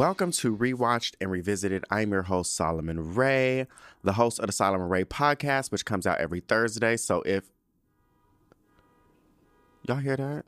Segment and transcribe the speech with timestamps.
[0.00, 1.84] Welcome to Rewatched and Revisited.
[1.90, 3.66] I'm your host, Solomon Ray,
[4.02, 6.96] the host of the Solomon Ray podcast, which comes out every Thursday.
[6.96, 7.50] So if
[9.86, 10.46] y'all hear that,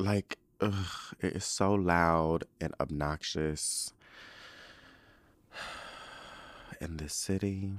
[0.00, 3.92] like, ugh, it is so loud and obnoxious
[6.80, 7.74] in this city.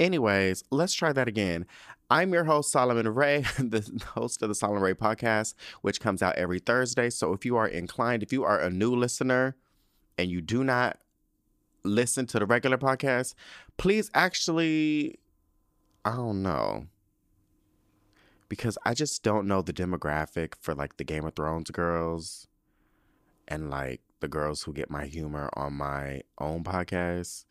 [0.00, 1.66] Anyways, let's try that again.
[2.10, 6.36] I'm your host, Solomon Ray, the host of the Solomon Ray podcast, which comes out
[6.36, 7.10] every Thursday.
[7.10, 9.56] So if you are inclined, if you are a new listener
[10.16, 10.98] and you do not
[11.84, 13.34] listen to the regular podcast,
[13.76, 15.18] please actually,
[16.04, 16.86] I don't know.
[18.48, 22.46] Because I just don't know the demographic for like the Game of Thrones girls
[23.46, 27.44] and like the girls who get my humor on my own podcast.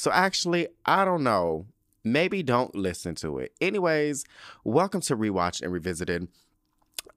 [0.00, 1.66] So actually, I don't know.
[2.04, 3.52] Maybe don't listen to it.
[3.60, 4.24] Anyways,
[4.64, 6.28] welcome to Rewatch and Revisited.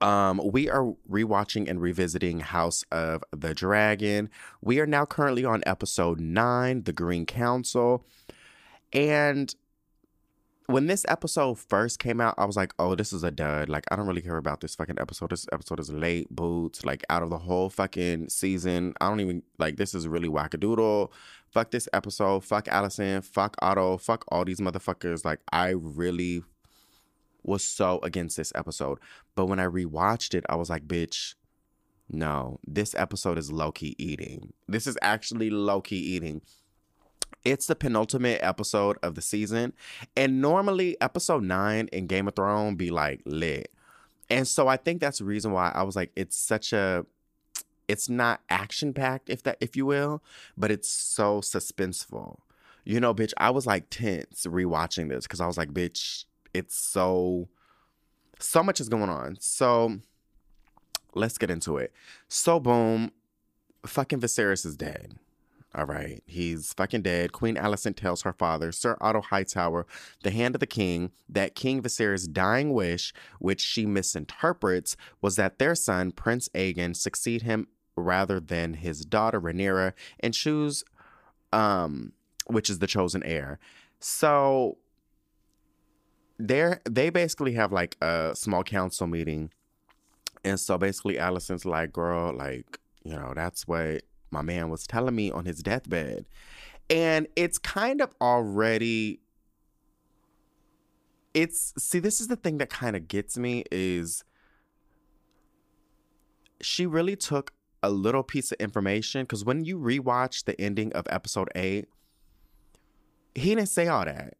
[0.02, 4.30] Um, we are rewatching and revisiting House of the Dragon.
[4.60, 8.06] We are now currently on episode nine, The Green Council.
[8.92, 9.56] And
[10.74, 13.70] when this episode first came out, I was like, oh, this is a dud.
[13.70, 15.30] Like, I don't really care about this fucking episode.
[15.30, 16.84] This episode is late boots.
[16.84, 21.12] Like, out of the whole fucking season, I don't even, like, this is really wackadoodle.
[21.52, 22.44] Fuck this episode.
[22.44, 23.24] Fuck Alicent.
[23.24, 23.98] Fuck Otto.
[23.98, 25.24] Fuck all these motherfuckers.
[25.24, 26.42] Like, I really
[27.44, 28.98] was so against this episode.
[29.36, 31.36] But when I rewatched it, I was like, bitch,
[32.10, 34.54] no, this episode is low key eating.
[34.68, 36.42] This is actually low key eating.
[37.46, 39.74] It's the penultimate episode of the season.
[40.16, 43.72] And normally, episode nine in Game of Thrones be like lit.
[44.30, 47.06] And so I think that's the reason why I was like, it's such a
[47.88, 50.24] it's not action packed, if that if you will,
[50.58, 52.38] but it's so suspenseful.
[52.86, 56.76] You know, bitch, I was like tense rewatching this because I was like, bitch, it's
[56.76, 57.50] so
[58.40, 59.38] so much is going on.
[59.40, 60.00] So
[61.14, 61.94] let's get into it.
[62.28, 63.12] So boom,
[63.86, 65.16] fucking Viserys is dead.
[65.76, 67.32] All right, he's fucking dead.
[67.32, 69.88] Queen Alicent tells her father, Sir Otto Hightower,
[70.22, 75.58] the hand of the king, that King Viserys' dying wish, which she misinterprets, was that
[75.58, 80.84] their son, Prince Aegon, succeed him rather than his daughter Rhaenyra and choose,
[81.52, 82.14] um,
[82.46, 83.58] which is the chosen heir.
[84.00, 84.78] So
[86.38, 89.52] they're they basically have like a small council meeting,
[90.44, 95.16] and so basically Alicent's like, girl, like you know that's what my man was telling
[95.16, 96.26] me on his deathbed.
[96.90, 99.20] And it's kind of already
[101.34, 104.24] it's see this is the thing that kind of gets me is
[106.62, 111.08] she really took a little piece of information cuz when you rewatch the ending of
[111.10, 111.88] episode 8
[113.36, 114.36] he didn't say all that.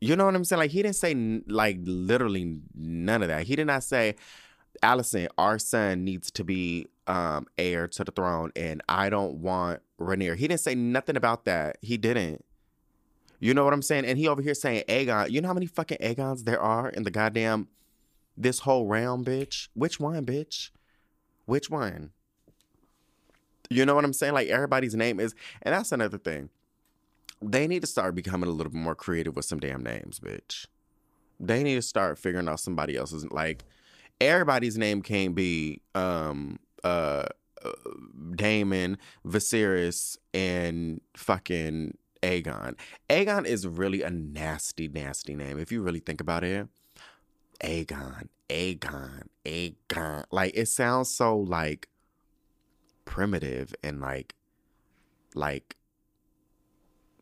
[0.00, 0.60] You know what I'm saying?
[0.60, 1.14] Like he didn't say
[1.46, 3.46] like literally none of that.
[3.46, 4.16] He did not say
[4.82, 9.80] "Alicent, our son needs to be um, heir to the throne, and I don't want
[10.00, 10.36] Rhaenyra.
[10.36, 11.78] He didn't say nothing about that.
[11.82, 12.44] He didn't.
[13.40, 14.06] You know what I'm saying?
[14.06, 15.30] And he over here saying Aegon.
[15.30, 17.68] You know how many fucking Aegons there are in the goddamn
[18.36, 19.68] this whole realm, bitch?
[19.74, 20.70] Which one, bitch?
[21.46, 22.10] Which one?
[23.68, 24.34] You know what I'm saying?
[24.34, 26.50] Like everybody's name is, and that's another thing.
[27.42, 30.66] They need to start becoming a little bit more creative with some damn names, bitch.
[31.40, 33.64] They need to start figuring out somebody else's like
[34.20, 37.26] everybody's name can't be um uh,
[38.36, 42.76] Daemon, Viserys, and fucking Aegon.
[43.10, 46.68] Aegon is really a nasty, nasty name if you really think about it.
[47.62, 50.24] Aegon, Aegon, Aegon.
[50.30, 51.88] Like it sounds so like
[53.04, 54.34] primitive and like
[55.34, 55.76] like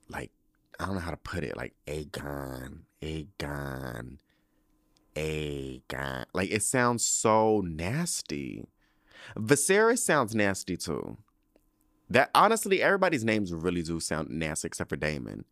[0.08, 0.30] like
[0.78, 1.56] I don't know how to put it.
[1.56, 4.18] Like Aegon, Aegon,
[5.14, 6.24] Aegon.
[6.32, 8.66] Like it sounds so nasty.
[9.36, 11.16] Viserys sounds nasty too.
[12.10, 15.44] That honestly, everybody's names really do sound nasty except for Daemon.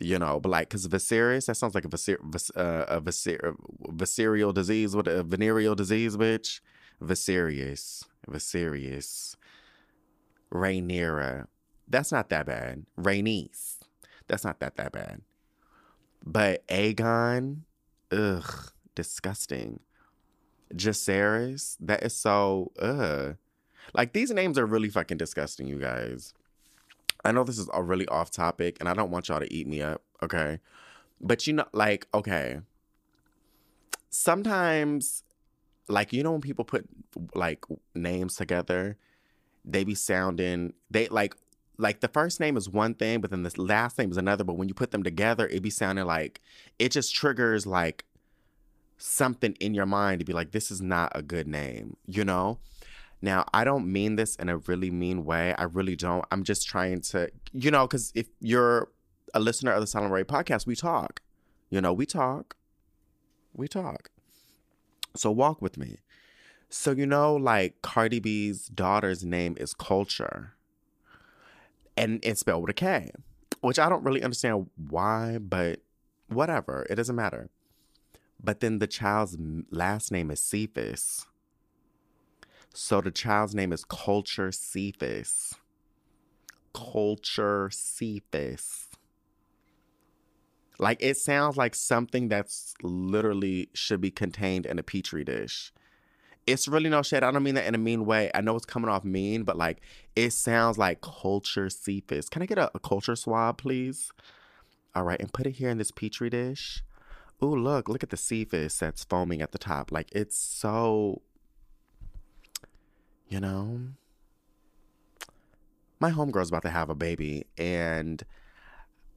[0.00, 2.18] You know, but like, cause Viserys, that sounds like a Viser,
[2.56, 3.56] uh, a Viser,
[3.88, 6.60] Viserial disease, what a venereal disease, bitch.
[7.02, 9.36] Viserys, Viserys,
[10.52, 11.46] Rhaenyra.
[11.88, 12.84] That's not that bad.
[12.98, 13.78] Rhaenys.
[14.26, 15.22] That's not that that bad.
[16.24, 17.60] But Aegon,
[18.12, 19.80] ugh, disgusting.
[20.74, 21.76] Jacaerys.
[21.80, 23.32] That is so uh
[23.94, 26.34] like these names are really fucking disgusting, you guys.
[27.24, 29.66] I know this is a really off topic and I don't want y'all to eat
[29.66, 30.60] me up, okay?
[31.20, 32.60] But you know, like, okay.
[34.10, 35.24] Sometimes,
[35.88, 36.88] like, you know, when people put
[37.34, 38.96] like names together,
[39.64, 41.34] they be sounding they like
[41.80, 44.42] like the first name is one thing, but then the last name is another.
[44.44, 46.40] But when you put them together, it be sounding like
[46.78, 48.04] it just triggers like
[48.98, 52.58] something in your mind to be like, this is not a good name, you know?
[53.20, 55.54] Now, I don't mean this in a really mean way.
[55.54, 56.24] I really don't.
[56.30, 58.90] I'm just trying to, you know, because if you're
[59.34, 61.20] a listener of the Silent Ray podcast, we talk.
[61.70, 62.56] You know, we talk.
[63.54, 64.10] We talk.
[65.16, 65.98] So walk with me.
[66.68, 70.54] So, you know, like Cardi B's daughter's name is Culture,
[71.96, 73.10] And it's spelled with a K,
[73.62, 75.80] which I don't really understand why, but
[76.28, 76.86] whatever.
[76.88, 77.48] It doesn't matter.
[78.42, 79.36] But then the child's
[79.70, 81.26] last name is Cephas.
[82.72, 85.54] So the child's name is Culture Cephas.
[86.72, 88.88] Culture Cephas.
[90.78, 95.72] Like it sounds like something that's literally should be contained in a petri dish.
[96.46, 97.22] It's really no shit.
[97.22, 98.30] I don't mean that in a mean way.
[98.32, 99.80] I know it's coming off mean, but like
[100.14, 102.28] it sounds like culture Cephas.
[102.28, 104.12] Can I get a, a culture swab, please?
[104.94, 106.82] All right, and put it here in this petri dish.
[107.42, 109.92] Ooh, look, look at the Cephas that's foaming at the top.
[109.92, 111.22] Like it's so
[113.28, 113.80] you know,
[116.00, 118.24] my homegirl's about to have a baby and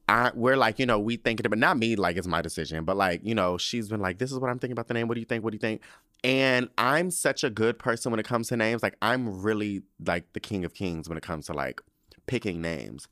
[0.08, 2.96] I, we're like, you know, we thinking about not me, like it's my decision, but
[2.96, 5.08] like, you know, she's been like, this is what I'm thinking about the name.
[5.08, 5.42] What do you think?
[5.42, 5.80] What do you think?
[6.22, 8.82] And I'm such a good person when it comes to names.
[8.82, 11.80] Like, I'm really like the king of kings when it comes to like
[12.26, 13.08] picking names.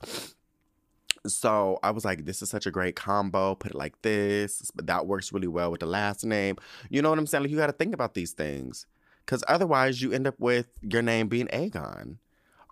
[1.26, 3.54] So I was like, this is such a great combo.
[3.54, 4.70] Put it like this.
[4.74, 6.56] But that works really well with the last name.
[6.88, 7.44] You know what I'm saying?
[7.44, 8.86] Like, you got to think about these things.
[9.24, 12.16] Because otherwise, you end up with your name being Aegon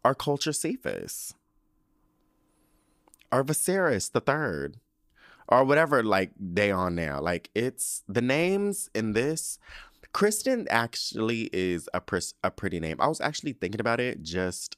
[0.05, 1.35] or Culture Cephas
[3.31, 4.79] or Viserys the third
[5.49, 7.21] or whatever like they on now.
[7.21, 9.59] Like it's the names in this.
[10.15, 12.03] Criston actually is a
[12.43, 12.97] a pretty name.
[13.01, 14.77] I was actually thinking about it just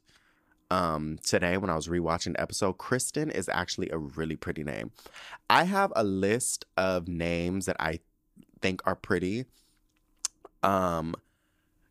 [0.71, 2.79] um today when I was rewatching the episode.
[2.79, 4.93] Criston is actually a really pretty name.
[5.49, 8.01] I have a list of names that I
[8.61, 9.47] think are pretty.
[10.63, 11.17] Um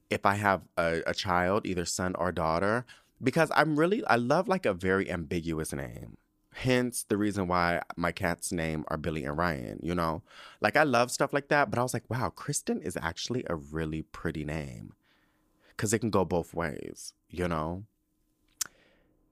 [0.10, 2.86] if I have a, a child, either son or daughter,
[3.22, 6.18] because I'm really, I love like a very ambiguous name.
[6.54, 10.24] Hence the reason why my cat's name are Billy and Ryan, you know?
[10.62, 13.56] Like I love stuff like that, but I was like, wow, Criston is actually a
[13.56, 14.94] really pretty name.
[15.78, 17.86] Cause it can go both ways, you know?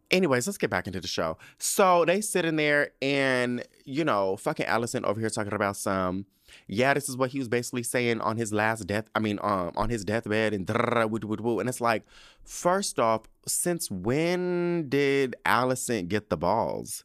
[0.10, 1.38] Anyways, let's get back into the show.
[1.58, 6.26] So they sit in there and, you know, fucking Alicent over here talking about some
[6.68, 9.10] yeah, this is what he was basically saying on his last death.
[9.16, 12.04] I mean, um, on his deathbed and and it's like,
[12.44, 17.04] first off, since when did Alicent get the balls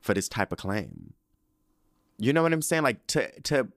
[0.00, 1.14] for this type of claim?
[2.18, 2.82] You know what I'm saying?
[2.82, 3.68] Like to to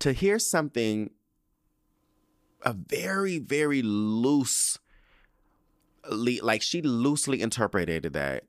[0.00, 1.10] to hear something
[2.62, 4.78] a very very loose
[6.10, 8.44] like she loosely interpreted that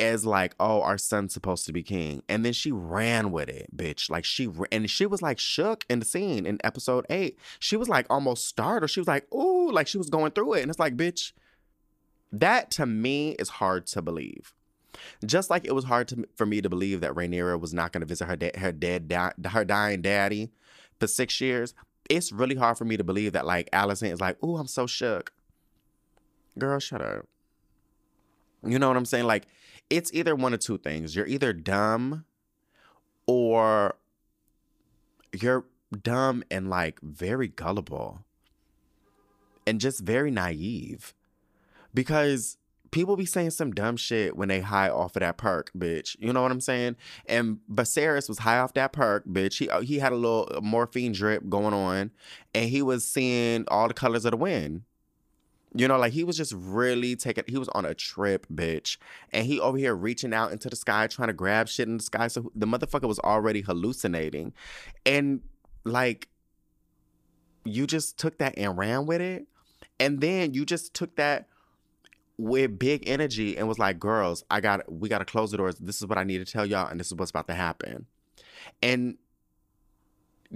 [0.00, 3.76] as like, oh, our son's supposed to be king, and then she ran with it,
[3.76, 4.10] bitch.
[4.10, 7.38] Like she and she was like shook in the scene in episode eight.
[7.58, 8.90] She was like almost startled.
[8.90, 11.32] She was like, ooh, like she was going through it, and it's like, bitch,
[12.32, 14.54] that to me is hard to believe.
[15.24, 18.00] Just like it was hard to, for me to believe that Rhaenyra was not going
[18.00, 20.50] to visit her da- her dead da- her dying daddy
[20.98, 21.74] for six years.
[22.08, 24.86] It's really hard for me to believe that like Alicent is like, oh, I'm so
[24.86, 25.32] shook.
[26.58, 27.26] Girl, shut up.
[28.64, 29.24] You know what I'm saying?
[29.24, 29.46] Like
[29.88, 31.16] it's either one of two things.
[31.16, 32.24] You're either dumb
[33.26, 33.96] or
[35.32, 35.64] you're
[36.02, 38.24] dumb and like very gullible
[39.66, 41.14] and just very naive
[41.94, 42.56] because
[42.90, 46.16] people be saying some dumb shit when they high off of that perk, bitch.
[46.18, 46.96] You know what I'm saying?
[47.26, 49.58] And Viserys was high off that perk, bitch.
[49.58, 52.10] He uh, he had a little morphine drip going on,
[52.54, 54.82] and he was seeing all the colors of the wind.
[55.72, 58.96] You know, like he was just really taking, he was on a trip, bitch.
[59.32, 62.02] And he over here reaching out into the sky, trying to grab shit in the
[62.02, 62.26] sky.
[62.26, 64.52] So the motherfucker was already hallucinating.
[65.06, 65.42] And
[65.84, 66.28] like,
[67.64, 69.46] you just took that and ran with it.
[70.00, 71.46] And then you just took that
[72.36, 75.76] with big energy and was like, girls, I got, we got to close the doors.
[75.76, 76.88] This is what I need to tell y'all.
[76.88, 78.06] And this is what's about to happen.
[78.82, 79.18] And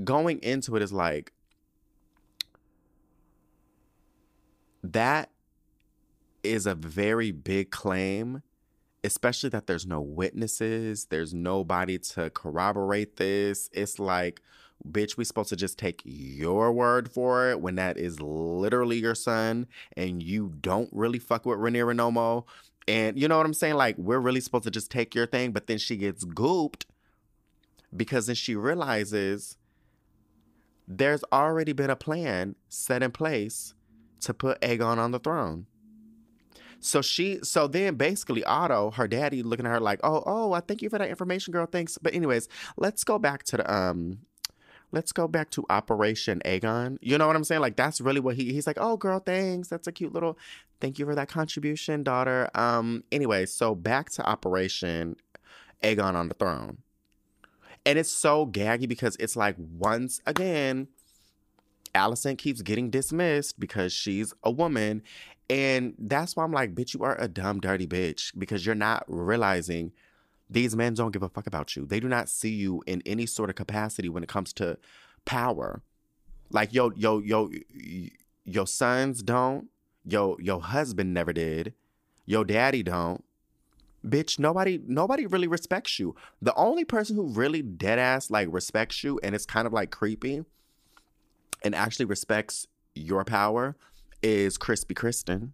[0.02, 1.30] going into it is like,
[4.84, 5.30] that
[6.42, 8.42] is a very big claim,
[9.02, 13.70] especially that there's no witnesses, there's nobody to corroborate this.
[13.72, 14.42] It's like,
[14.86, 19.14] bitch, we supposed to just take your word for it when that is literally your
[19.14, 22.44] son and you don't really fuck with Rhaenyra Nomo.
[22.86, 23.76] And you know what I'm saying?
[23.76, 26.84] Like, we're really supposed to just take your thing, but then she gets gooped
[27.96, 29.56] because then she realizes
[30.86, 33.72] there's already been a plan set in place
[34.24, 35.66] to put Aegon on the throne.
[36.80, 40.60] So she, so then basically Otto, her daddy, looking at her like, oh, oh, I
[40.60, 41.64] thank you for that information, girl.
[41.64, 41.96] Thanks.
[41.96, 44.18] But anyways, let's go back to the um,
[44.94, 46.98] let's go back to Operation Aegon.
[47.00, 47.60] You know what I'm saying?
[47.60, 49.68] Like that's really what he he's like, "Oh girl, thanks.
[49.68, 50.38] That's a cute little
[50.80, 55.16] thank you for that contribution, daughter." Um anyway, so back to Operation
[55.82, 56.78] Aegon on the throne.
[57.86, 60.88] And it's so gaggy because it's like once again
[61.94, 65.02] Alicent keeps getting dismissed because she's a woman.
[65.50, 69.04] And that's why I'm like, bitch, you are a dumb, dirty bitch because you're not
[69.06, 69.92] realizing
[70.48, 71.86] these men don't give a fuck about you.
[71.86, 74.78] They do not see you in any sort of capacity when it comes to
[75.24, 75.82] power.
[76.50, 77.50] Like yo, yo, yo,
[78.44, 79.68] your sons don't.
[80.06, 81.72] Yo, your husband never did.
[82.26, 83.24] Your daddy don't.
[84.06, 86.14] Bitch, nobody, nobody really respects you.
[86.42, 89.90] The only person who really dead ass like respects you, and it's kind of like
[89.90, 90.44] creepy,
[91.64, 93.76] and actually respects your power,
[94.22, 95.50] is Crispy Criston.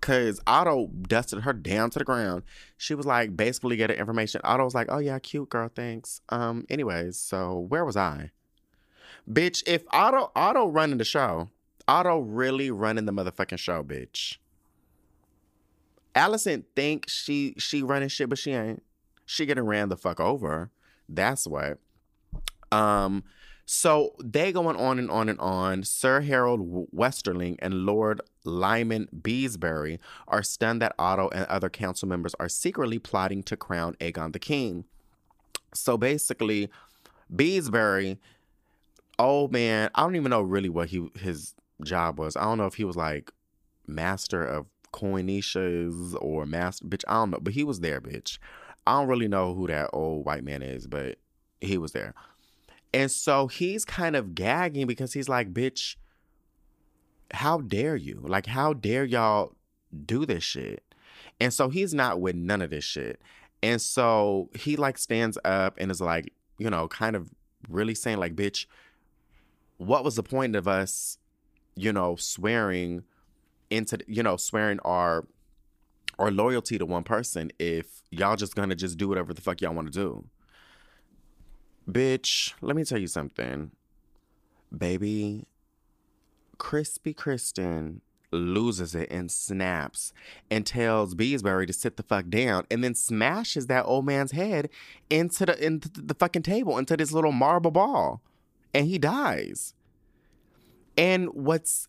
[0.00, 2.44] Cause Otto dusted her down to the ground.
[2.76, 4.40] She was like basically getting information.
[4.44, 8.30] Otto was like, "Oh yeah, cute girl, thanks." Um, anyways, so where was I?
[9.28, 11.48] Bitch, if Otto Otto running the show,
[11.88, 14.36] Otto really running the motherfucking show, bitch.
[16.14, 18.82] Alicent think she she running shit, but she ain't.
[19.24, 20.70] She getting ran the fuck over.
[21.08, 21.78] That's what.
[22.70, 23.24] Um,
[23.66, 25.82] so they going on and on and on.
[25.82, 32.34] Sir Harrold Westerling and Lord Lyman Beesbury are stunned that Otto and other council members
[32.38, 34.84] are secretly plotting to crown Aegon the King.
[35.74, 36.70] So basically,
[37.34, 38.18] Beesbury,
[39.18, 42.36] oh man, I don't even know really what he his job was.
[42.36, 43.32] I don't know if he was like
[43.88, 47.02] master of coinicias or master bitch.
[47.08, 48.38] I don't know, but he was there, bitch.
[48.86, 51.18] I don't really know who that old white man is, but
[51.60, 52.14] he was there.
[52.96, 55.96] And so he's kind of gagging because he's like, bitch,
[57.30, 58.22] how dare you?
[58.24, 59.52] Like, how dare y'all
[60.06, 60.82] do this shit?
[61.38, 63.20] And so he's not with none of this shit.
[63.62, 67.28] And so he like stands up and is like, you know, kind of
[67.68, 68.64] really saying, like, bitch,
[69.76, 71.18] what was the point of us,
[71.74, 73.02] you know, swearing
[73.68, 75.26] into, you know, swearing our
[76.18, 79.74] our loyalty to one person if y'all just gonna just do whatever the fuck y'all
[79.74, 80.24] want to do?
[81.90, 83.70] Bitch, let me tell you something.
[84.76, 85.46] Baby,
[86.58, 88.00] Crispy Criston
[88.32, 90.12] loses it and snaps
[90.50, 94.68] and tells Beesbury to sit the fuck down and then smashes that old man's head
[95.08, 98.20] into the into the fucking table into this little marble ball
[98.74, 99.74] and he dies.
[100.98, 101.88] And what's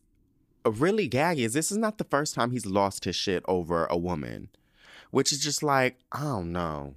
[0.65, 3.97] really gaggy is this is not the first time he's lost his shit over a
[3.97, 4.49] woman,
[5.11, 6.95] which is just like, I don't know.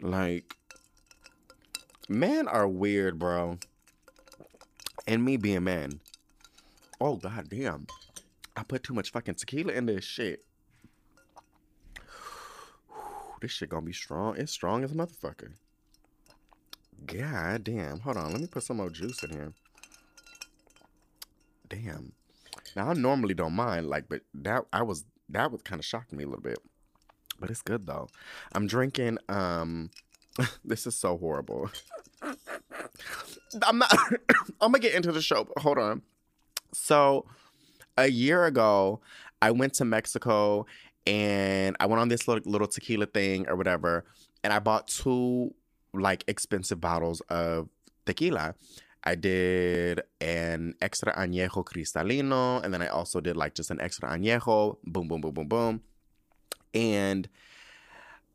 [0.00, 0.56] Like
[2.08, 3.58] Men are weird, bro.
[5.06, 6.00] And me being man.
[7.00, 7.86] Oh god damn.
[8.56, 10.44] I put too much fucking tequila in this shit.
[13.40, 14.36] This shit gonna be strong.
[14.36, 15.54] It's strong as a motherfucker.
[17.06, 17.98] God damn.
[17.98, 18.30] Hold on.
[18.30, 19.52] Let me put some more juice in here.
[21.68, 22.12] Damn.
[22.76, 26.18] Now I normally don't mind, like, but that I was that was kind of shocking
[26.18, 26.58] me a little bit.
[27.40, 28.08] But it's good though.
[28.52, 29.90] I'm drinking um
[30.64, 31.70] this is so horrible.
[33.62, 33.92] I'm not.
[34.60, 35.44] I'm gonna get into the show.
[35.44, 36.02] But hold on.
[36.72, 37.26] So,
[37.96, 39.00] a year ago,
[39.40, 40.66] I went to Mexico
[41.06, 44.04] and I went on this little, little tequila thing or whatever,
[44.44, 45.54] and I bought two
[45.92, 47.68] like expensive bottles of
[48.06, 48.54] tequila.
[49.04, 54.08] I did an extra añejo cristalino, and then I also did like just an extra
[54.10, 54.78] añejo.
[54.84, 55.80] Boom, boom, boom, boom, boom.
[56.72, 57.28] And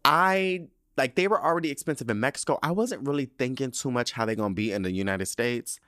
[0.03, 2.57] I like they were already expensive in Mexico.
[2.63, 5.79] I wasn't really thinking too much how they're gonna be in the United States.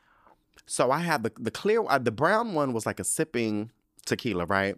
[0.65, 3.71] So I had the the clear uh, the brown one was like a sipping
[4.05, 4.75] tequila, right?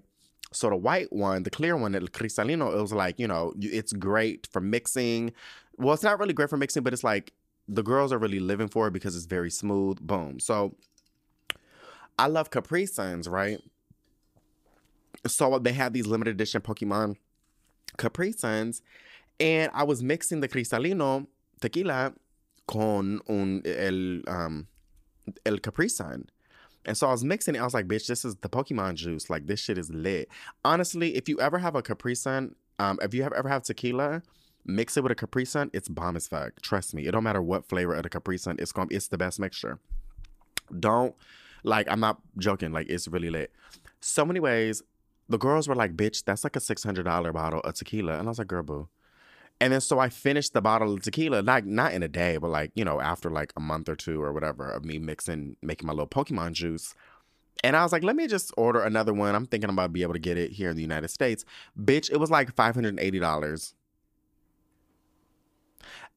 [0.53, 3.93] So the white one, the clear one, el cristalino, it was like you know it's
[3.93, 5.33] great for mixing.
[5.77, 7.33] Well, it's not really great for mixing, but it's like
[7.67, 9.99] the girls are really living for it because it's very smooth.
[9.99, 10.39] Boom.
[10.39, 10.75] So
[12.17, 13.59] I love Capri Suns, right?
[15.27, 17.17] So they have these limited edition Pokemon
[17.97, 18.81] Capri Suns
[19.41, 21.25] and I was mixing the cristalino
[21.59, 22.13] tequila
[22.67, 24.67] con un, el, um,
[25.45, 26.27] el Capri Sun.
[26.85, 27.59] And so I was mixing it.
[27.59, 29.29] I was like, bitch, this is the Pokemon juice.
[29.29, 30.29] Like, this shit is lit.
[30.63, 34.21] Honestly, if you ever have a Capri Sun, um, if you have ever have tequila,
[34.65, 36.61] mix it with a Capri Sun, it's bomb as fuck.
[36.61, 37.07] Trust me.
[37.07, 39.79] It don't matter what flavor of the Capri Sun, it's going it's the best mixture.
[40.79, 41.15] Don't
[41.63, 43.51] like I'm not joking, like it's really lit.
[43.99, 44.81] So many ways,
[45.29, 48.17] the girls were like, bitch, that's like a $600 bottle of tequila.
[48.17, 48.87] And I was like, girl, boo.
[49.61, 52.49] And then so I finished the bottle of tequila, like not in a day, but
[52.49, 55.85] like, you know, after like a month or two or whatever of me mixing, making
[55.85, 56.95] my little Pokemon juice.
[57.63, 59.35] And I was like, let me just order another one.
[59.35, 61.45] I'm thinking I'm about to be able to get it here in the United States.
[61.79, 63.73] Bitch, it was like $580.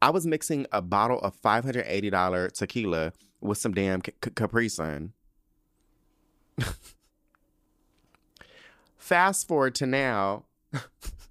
[0.01, 5.13] I was mixing a bottle of $580 tequila with some damn C- Capri Sun.
[8.97, 10.45] Fast forward to now,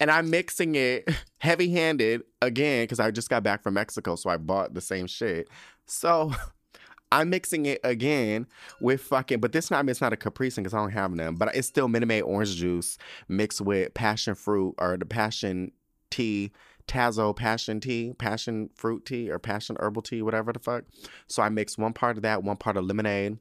[0.00, 4.30] and I'm mixing it heavy handed again because I just got back from Mexico, so
[4.30, 5.48] I bought the same shit.
[5.86, 6.32] So
[7.12, 8.46] I'm mixing it again
[8.80, 11.34] with fucking, but this time it's not a Capri Sun because I don't have them,
[11.34, 15.72] but it's still Minute orange juice mixed with passion fruit or the passion
[16.10, 16.52] tea,
[16.86, 20.84] Tazo passion tea, passion fruit tea, or passion herbal tea, whatever the fuck.
[21.26, 23.38] So I mix one part of that, one part of lemonade,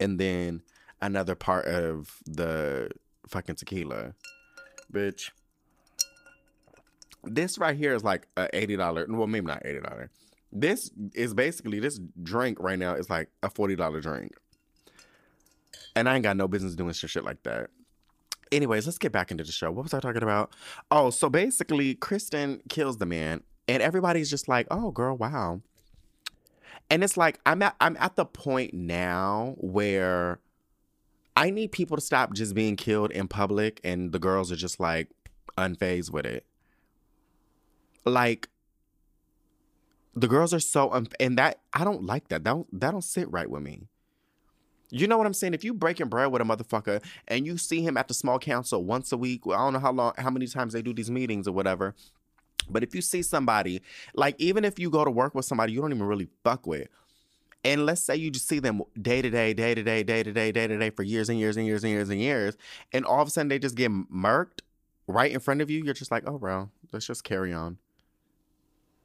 [0.00, 0.62] and then
[1.00, 2.90] another part of the
[3.26, 4.14] fucking tequila.
[4.92, 5.30] Bitch.
[7.34, 10.08] This right here is like a $80, well, maybe not $80.
[10.50, 14.32] This is basically, this drink right now is like a $40 drink.
[15.94, 17.70] And I ain't got no business doing shit like that.
[18.50, 19.70] Anyways, let's get back into the show.
[19.70, 20.54] What was I talking about?
[20.90, 25.60] Oh, so basically, Criston kills the man, and everybody's just like, "Oh, girl, wow."
[26.88, 30.40] And it's like I'm at I'm at the point now where
[31.36, 34.80] I need people to stop just being killed in public, and the girls are just
[34.80, 35.10] like
[35.58, 36.46] unfazed with it.
[38.08, 38.48] Like
[40.14, 42.44] the girls are so and that I don't like that.
[42.44, 43.82] That don't that don't sit right with me.
[44.90, 45.54] You know what I'm saying?
[45.54, 48.82] If you breaking bread with a motherfucker and you see him at the small council
[48.84, 51.46] once a week, I don't know how long, how many times they do these meetings
[51.46, 51.94] or whatever.
[52.70, 53.82] But if you see somebody,
[54.14, 56.88] like even if you go to work with somebody you don't even really fuck with,
[57.64, 60.32] and let's say you just see them day to day, day to day, day to
[60.32, 62.56] day, day to day for years and years and years and years and years,
[62.92, 64.60] and all of a sudden they just get murked
[65.06, 67.78] right in front of you, you're just like, oh, bro, let's just carry on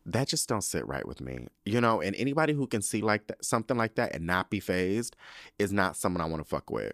[0.05, 1.47] that just don't sit right with me.
[1.65, 4.59] You know, and anybody who can see like that something like that and not be
[4.59, 5.15] phased
[5.59, 6.93] is not someone I want to fuck with.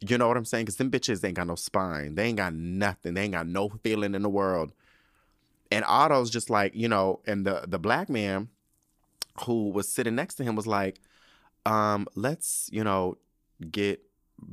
[0.00, 0.64] You know what I'm saying?
[0.64, 2.14] Because them bitches ain't got no spine.
[2.14, 3.14] They ain't got nothing.
[3.14, 4.72] They ain't got no feeling in the world.
[5.70, 8.48] And Otto's just like, you know, and the the black man
[9.44, 11.00] who was sitting next to him was like,
[11.66, 13.18] um, let's, you know,
[13.70, 14.02] get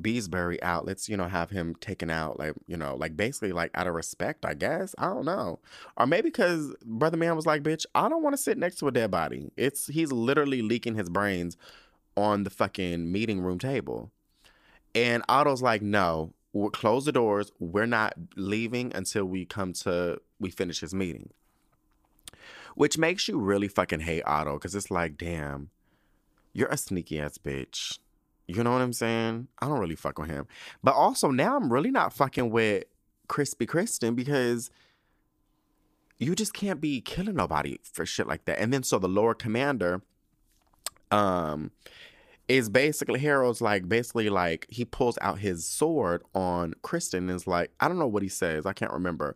[0.01, 0.85] Beesbury out.
[0.85, 3.95] Let's, you know, have him taken out, like, you know, like basically like out of
[3.95, 4.93] respect, I guess.
[4.97, 5.59] I don't know.
[5.97, 8.87] Or maybe because Brother Man was like, bitch, I don't want to sit next to
[8.87, 9.51] a dead body.
[9.57, 11.57] It's he's literally leaking his brains
[12.15, 14.11] on the fucking meeting room table.
[14.95, 17.51] And Otto's like, no, we'll close the doors.
[17.59, 21.29] We're not leaving until we come to we finish his meeting.
[22.75, 25.71] Which makes you really fucking hate Otto, because it's like, damn,
[26.53, 27.97] you're a sneaky ass bitch.
[28.47, 29.49] You know what I'm saying?
[29.59, 30.47] I don't really fuck with him.
[30.81, 32.85] But also now I'm really not fucking with
[33.27, 34.71] Crispy Criston because
[36.17, 38.59] you just can't be killing nobody for shit like that.
[38.59, 40.01] And then so the Lord Commander
[41.11, 41.71] um
[42.47, 47.47] is basically Harrold's like basically like he pulls out his sword on Criston and is
[47.47, 49.35] like I don't know what he says, I can't remember.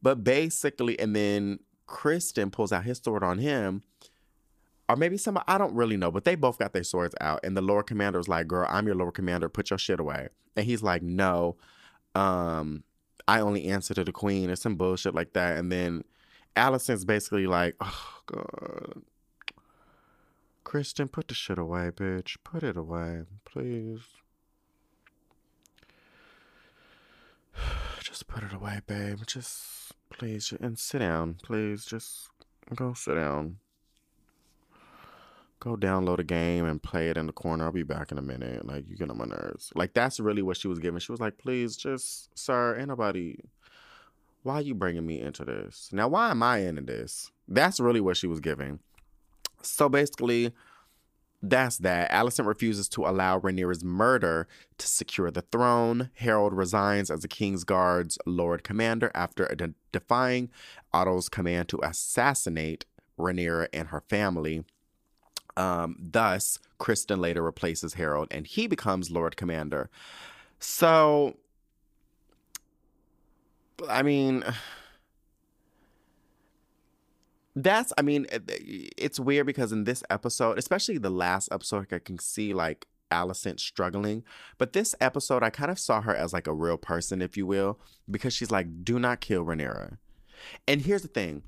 [0.00, 3.82] But basically and then Criston pulls out his sword on him
[4.88, 7.56] or maybe some I don't really know, but they both got their swords out, and
[7.56, 9.48] the Lord Commander was like, "Girl, I'm your Lord Commander.
[9.48, 11.56] Put your shit away." And he's like, "No,
[12.14, 12.84] um,
[13.26, 15.56] I only answer to the Queen," or some bullshit like that.
[15.56, 16.04] And then
[16.56, 19.02] Alicent's basically like, "Oh God,
[20.64, 22.36] Criston, put the shit away, bitch.
[22.44, 24.02] Put it away, please."
[28.00, 29.20] Just put it away, babe.
[29.26, 31.86] Just please, and sit down, please.
[31.86, 32.28] Just
[32.74, 33.56] go sit down
[35.64, 37.64] go download a game and play it in the corner.
[37.64, 38.66] I'll be back in a minute.
[38.66, 39.72] Like you get on my nerves.
[39.74, 41.00] Like that's really what she was giving.
[41.00, 43.38] She was like, please, just sir, ain't nobody.
[44.42, 45.88] Why are you bringing me into this?
[45.90, 47.32] Now, why am I into this?
[47.48, 48.78] That's really what she was giving.
[49.62, 50.52] So basically,
[51.40, 52.10] that's that.
[52.10, 54.46] Alicent refuses to allow Rhaenyra's murder
[54.76, 56.10] to secure the throne.
[56.14, 60.50] Harrold resigns as the King's Guard's Lord Commander after de- defying
[60.92, 62.84] Otto's command to assassinate
[63.18, 64.64] Rhaenyra and her family.
[65.56, 69.90] Um, thus, Criston later replaces Harrold and he becomes Lord Commander.
[70.58, 71.36] So,
[73.88, 74.44] I mean,
[77.54, 82.18] that's, I mean, it's weird because in this episode, especially the last episode, I can
[82.18, 84.24] see like Alicent struggling.
[84.58, 87.46] But this episode, I kind of saw her as like a real person, if you
[87.46, 87.78] will,
[88.10, 89.98] because she's like, do not kill Rhaenyra.
[90.66, 91.42] And here's the thing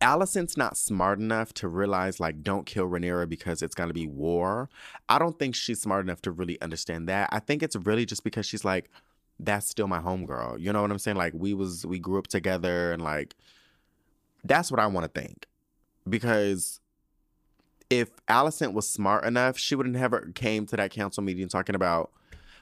[0.00, 4.68] Alicent's not smart enough to realize like don't kill Rhaenyra because it's gonna be war.
[5.08, 7.28] I don't think she's smart enough to really understand that.
[7.32, 8.90] I think it's really just because she's like,
[9.40, 10.60] that's still my homegirl.
[10.60, 11.16] You know what I'm saying?
[11.16, 13.34] Like we was we grew up together and like
[14.44, 15.46] that's what I want to think.
[16.08, 16.80] Because
[17.90, 21.74] if Alicent was smart enough, she would not have came to that council meeting talking
[21.74, 22.12] about,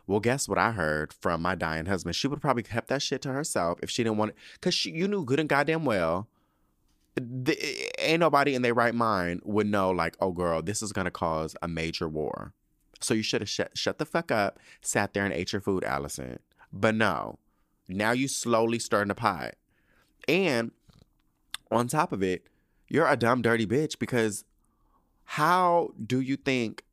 [0.06, 2.16] well, guess what I heard from my dying husband.
[2.16, 4.36] She would probably kept that shit to herself if she didn't want it.
[4.60, 6.28] Cause she, you knew good and goddamn well
[7.18, 11.56] ain't nobody in their right mind would know, like, oh, girl, this is gonna cause
[11.62, 12.52] a major war.
[13.00, 15.84] So you should have shut, shut the fuck up, sat there and ate your food,
[15.84, 16.38] allison
[16.72, 17.38] But no,
[17.88, 19.54] now you slowly stirring the pot.
[20.28, 20.72] And
[21.70, 22.46] on top of it,
[22.88, 24.44] you're a dumb, dirty bitch because
[25.24, 26.84] how do you think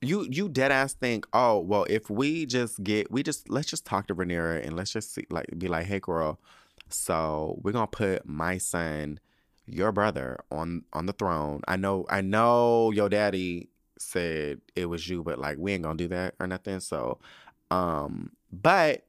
[0.00, 3.86] you you dead ass think, oh, well, if we just get we just let's just
[3.86, 6.40] talk to Rhaenyra and let's just see, like be like, hey girl,
[6.88, 9.20] so we're gonna put my son,
[9.66, 11.62] your brother, on on the throne.
[11.68, 15.96] I know I know your daddy said it was you, but like we ain't gonna
[15.96, 16.80] do that or nothing.
[16.80, 17.18] So
[17.70, 19.06] um, but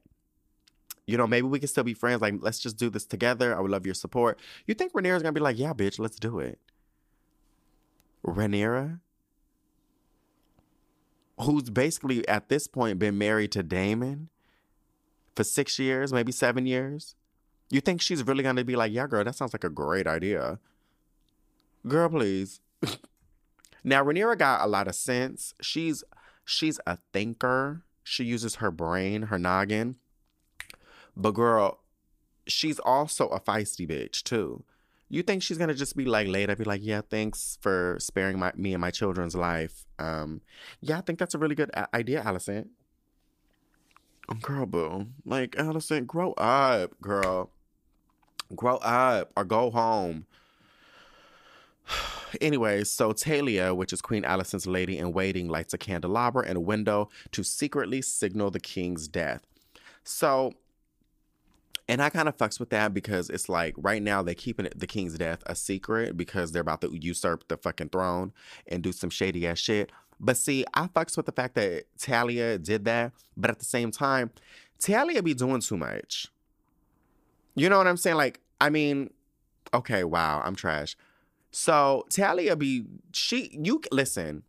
[1.06, 2.22] you know, maybe we can still be friends.
[2.22, 3.54] Like, let's just do this together.
[3.54, 4.40] I would love your support.
[4.66, 6.58] You think Rhaenyra's gonna be like, yeah, bitch, let's do it.
[8.26, 9.00] Rhaenyra,
[11.40, 14.30] who's basically at this point been married to Daemon
[15.36, 17.16] for six years, maybe seven years.
[17.74, 20.60] You think she's really gonna be like, yeah, girl, that sounds like a great idea.
[21.88, 22.60] Girl, please.
[23.82, 25.54] now Rhaenyra got a lot of sense.
[25.60, 26.04] She's
[26.44, 27.82] she's a thinker.
[28.04, 29.96] She uses her brain, her noggin.
[31.16, 31.80] But girl,
[32.46, 34.62] she's also a feisty bitch too.
[35.08, 38.52] You think she's gonna just be like later, be like, yeah, thanks for sparing my
[38.54, 39.84] me and my children's life.
[39.98, 40.42] Um,
[40.80, 42.68] yeah, I think that's a really good a- idea, Alicent.
[44.40, 47.50] Girl, boo, like Alicent, grow up, girl.
[48.54, 50.26] Grow up or go home.
[52.40, 56.60] Anyway, so Talya, which is Queen Alicent's lady in waiting, lights a candelabra in a
[56.60, 59.42] window to secretly signal the king's death.
[60.02, 60.52] So
[61.88, 64.86] and I kind of fucks with that because it's like right now they're keeping the
[64.86, 68.32] king's death a secret because they're about to usurp the fucking throne
[68.66, 69.92] and do some shady ass shit.
[70.18, 73.90] But see, I fucks with the fact that Talya did that, but at the same
[73.90, 74.30] time,
[74.80, 76.28] Talya be doing too much.
[77.54, 78.16] You know what I'm saying?
[78.16, 79.10] Like, I mean,
[79.72, 80.96] okay, wow, I'm trash.
[81.50, 84.42] So Talya be she you listen.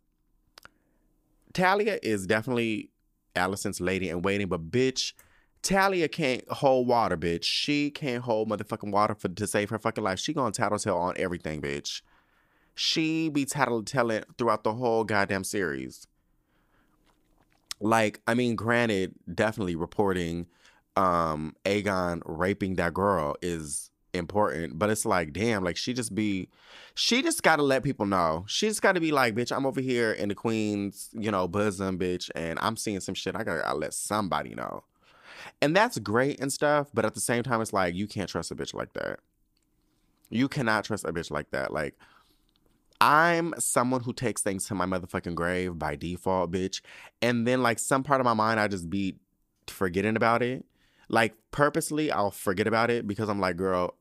[1.52, 2.90] Talya is definitely
[3.34, 5.12] Alicent's lady in waiting, but bitch,
[5.62, 7.44] Talya can't hold water, bitch.
[7.44, 10.18] She can't hold motherfucking water for to save her fucking life.
[10.18, 12.02] She gonna tattletale on everything, bitch.
[12.74, 16.06] She be tattletelling throughout the whole goddamn series.
[17.80, 20.46] Like, I mean, granted, definitely reporting
[20.96, 26.48] um Aegon raping that girl is important, but it's like, damn, like she just be
[26.94, 28.44] she just gotta let people know.
[28.48, 31.98] She just gotta be like, bitch, I'm over here in the queen's, you know, bosom,
[31.98, 33.36] bitch, and I'm seeing some shit.
[33.36, 34.84] I gotta, gotta let somebody know.
[35.60, 38.50] And that's great and stuff, but at the same time, it's like you can't trust
[38.50, 39.20] a bitch like that.
[40.30, 41.72] You cannot trust a bitch like that.
[41.72, 41.94] Like,
[43.00, 46.80] I'm someone who takes things to my motherfucking grave by default, bitch.
[47.22, 49.16] And then, like, some part of my mind, I just be
[49.68, 50.64] forgetting about it.
[51.08, 53.94] Like, purposely, I'll forget about it because I'm like, girl,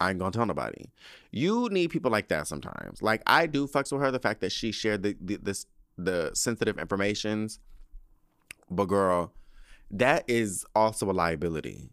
[0.00, 0.86] I ain't gonna tell nobody.
[1.30, 3.02] You need people like that sometimes.
[3.02, 6.30] Like, I do fucks with her, the fact that she shared the, the this the
[6.34, 7.58] sensitive informations.
[8.70, 9.32] But girl,
[9.90, 11.90] that is also a liability.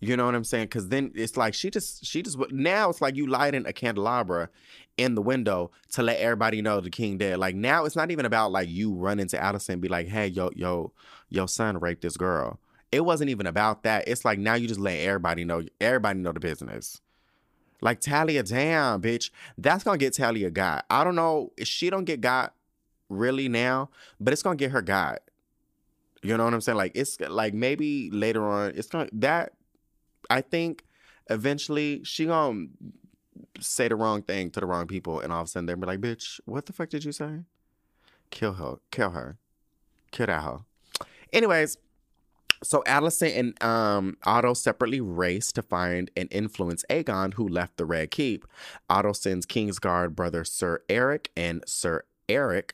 [0.00, 0.66] You know what I'm saying?
[0.66, 4.50] Because then it's like she just she just now it's like you lighting a candelabra
[4.98, 7.38] in the window to let everybody know the king dead.
[7.38, 10.26] Like now it's not even about like you run into Addison and be like, hey,
[10.26, 10.92] yo, yo,
[11.30, 12.60] your son raped this girl.
[12.96, 14.08] It wasn't even about that.
[14.08, 17.02] It's like now you just let everybody know everybody know the business.
[17.82, 19.28] Like Talya, damn, bitch.
[19.58, 20.86] That's gonna get Talya got.
[20.88, 21.52] I don't know.
[21.58, 22.54] If she don't get got
[23.10, 25.18] really now, but it's gonna get her got.
[26.22, 26.78] You know what I'm saying?
[26.78, 29.52] Like it's like maybe later on it's gonna that
[30.30, 30.82] I think
[31.28, 32.68] eventually she gonna
[33.60, 35.86] say the wrong thing to the wrong people and all of a sudden they'll be
[35.86, 37.40] like, bitch, what the fuck did you say?
[38.30, 38.76] Kill her.
[38.90, 39.36] Kill her.
[40.12, 40.64] Kill that hoe.
[41.30, 41.76] Anyways,
[42.62, 47.84] so Alicent and um, Otto separately race to find and influence Aegon, who left the
[47.84, 48.46] Red Keep.
[48.88, 52.72] Otto sends Kingsguard brother Sir Erryk and Sir Erryk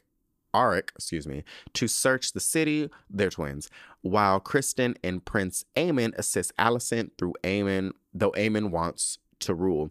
[0.54, 3.70] Arryk, excuse me, to search the city, they're twins,
[4.02, 9.90] while Kristen and Prince Aemond assist Alicent through Aemond, though Aemond wants to rule.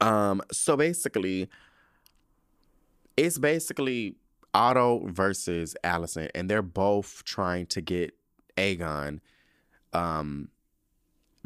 [0.00, 1.48] Um, so basically,
[3.16, 4.16] it's basically
[4.52, 8.14] Otto versus Alicent, and they're both trying to get
[8.56, 9.20] Aegon
[9.92, 10.48] um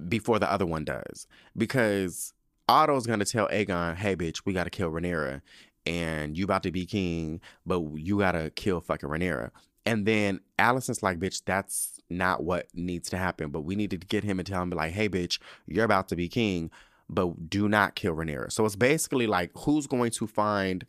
[0.09, 1.27] before the other one does.
[1.57, 2.33] Because
[2.69, 5.41] Otto's gonna tell Aegon, hey bitch, we gotta kill Rhaenyra
[5.87, 9.51] and you about to be king, but you gotta kill fucking Rhaenyra.
[9.89, 13.49] And then Alicent's like, bitch, that's not what needs to happen.
[13.49, 16.17] But we needed to get him and tell him, like, hey, bitch, you're about to
[16.17, 16.71] be king,
[17.09, 18.53] but do not kill Rhaenyra.
[18.53, 20.85] So it's basically like, who's going to find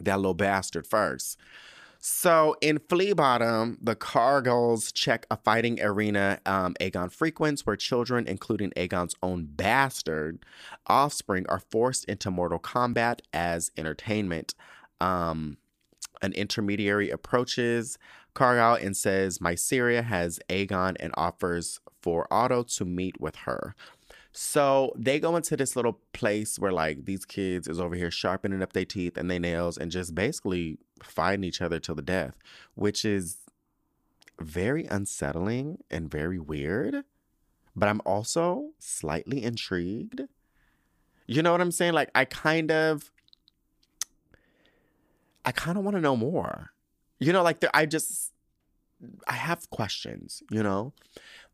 [0.00, 1.38] that little bastard first?
[2.06, 8.26] So in Flea Bottom, the Cargylls check a fighting arena um, Aegon frequents where children,
[8.28, 10.44] including Aegon's own bastard
[10.86, 14.54] offspring, are forced into mortal combat as entertainment.
[15.00, 15.56] Um,
[16.20, 17.96] an intermediary approaches
[18.34, 23.74] Cargyll and says "My Mysaria has Aegon and offers for Otto to meet with her.
[24.36, 28.62] So they go into this little place where like these kids is over here sharpening
[28.62, 32.36] up their teeth and their nails and just basically fighting each other till the death,
[32.74, 33.38] which is
[34.40, 37.04] very unsettling and very weird.
[37.76, 40.22] But I'm also slightly intrigued.
[41.28, 41.92] You know what I'm saying?
[41.92, 43.12] Like I kind of
[45.44, 46.72] I kind of want to know more.
[47.20, 48.32] You know, like I just
[49.28, 50.92] I have questions, you know?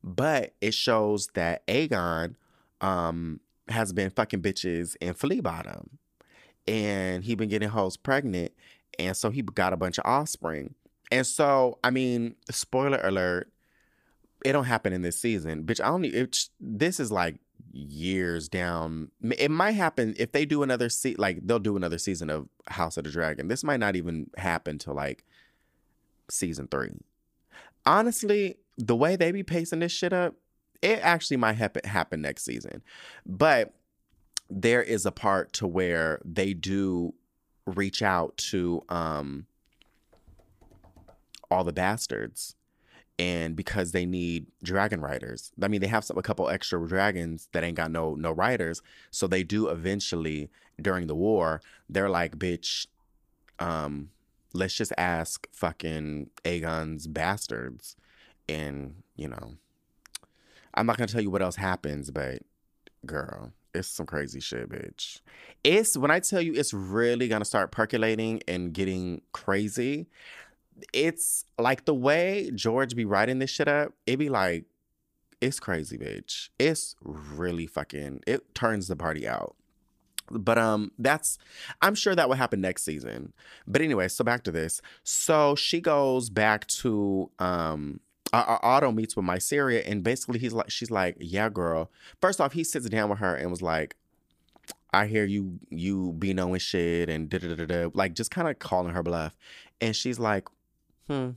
[0.03, 2.37] But it shows that Aegon
[2.81, 5.99] um, has been fucking bitches in Flea Bottom.
[6.67, 8.53] And he been getting hoes pregnant.
[8.99, 10.75] And so he got a bunch of offspring.
[11.11, 13.53] And so, I mean, spoiler alert,
[14.45, 15.65] it don't happen in this season.
[15.65, 17.37] Bitch, I don't it, this is like
[17.73, 19.11] years down.
[19.23, 22.97] It might happen if they do another se- like they'll do another season of House
[22.97, 23.49] of the Dragon.
[23.49, 25.25] This might not even happen till like
[26.31, 26.91] season 3.
[27.87, 30.35] Honestly, the way they be pacing this shit up,
[30.83, 32.83] it actually might happen happen next season.
[33.27, 33.75] But
[34.49, 37.15] there is a part to where they do
[37.67, 39.47] reach out to um
[41.51, 42.57] all the bastards
[43.19, 47.49] and because they need dragon riders i mean they have some, a couple extra dragons
[47.53, 52.39] that ain't got no no riders so they do eventually during the war they're like
[52.39, 52.87] bitch
[53.59, 54.11] um
[54.53, 57.95] let's just ask fucking aegon's bastards
[58.49, 59.55] and you know
[60.81, 62.41] I'm not gonna tell you what else happens, but
[63.05, 65.21] girl, it's some crazy shit, bitch.
[65.63, 70.09] It's when I tell you it's really gonna start percolating and getting crazy.
[70.95, 74.65] It's like the way George be writing this shit up, it be like,
[75.43, 76.49] it's crazy, bitch.
[76.59, 79.57] It's really fucking it turns the party out.
[80.31, 81.37] But um that's
[81.83, 83.35] I'm sure that will happen next season.
[83.67, 84.81] But anyway, so back to this.
[85.03, 88.01] So she goes back to um
[88.33, 91.91] our, Otto meets with Mysaria, and basically he's like, she's like, yeah, girl.
[92.21, 93.97] First off, he sits down with her and was like,
[94.93, 98.49] I hear you, you be knowing shit, and da da da da, like just kind
[98.49, 99.37] of calling her bluff,
[99.81, 100.49] and she's like,
[101.07, 101.31] hmm,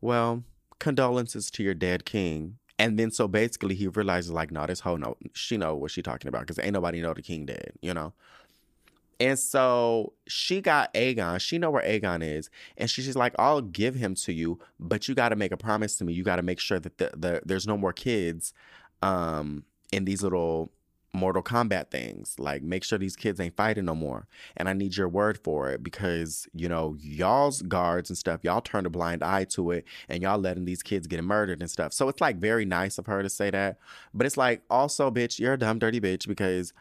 [0.00, 0.44] well,
[0.78, 2.58] condolences to your dead king.
[2.78, 6.02] And then so basically he realizes like, no, this whole no, she know what she
[6.02, 8.12] talking about because ain't nobody know the king dead, you know.
[9.20, 11.40] And so she got Aegon.
[11.40, 15.08] She know where Aegon is, and she, she's like, "I'll give him to you, but
[15.08, 16.12] you got to make a promise to me.
[16.12, 18.52] You got to make sure that the, the there's no more kids,
[19.02, 20.72] um, in these little
[21.14, 22.34] Mortal Kombat things.
[22.38, 24.26] Like, make sure these kids ain't fighting no more.
[24.56, 28.40] And I need your word for it because you know y'all's guards and stuff.
[28.42, 31.70] Y'all turned a blind eye to it, and y'all letting these kids get murdered and
[31.70, 31.92] stuff.
[31.92, 33.78] So it's like very nice of her to say that,
[34.12, 36.72] but it's like also, bitch, you're a dumb dirty bitch because."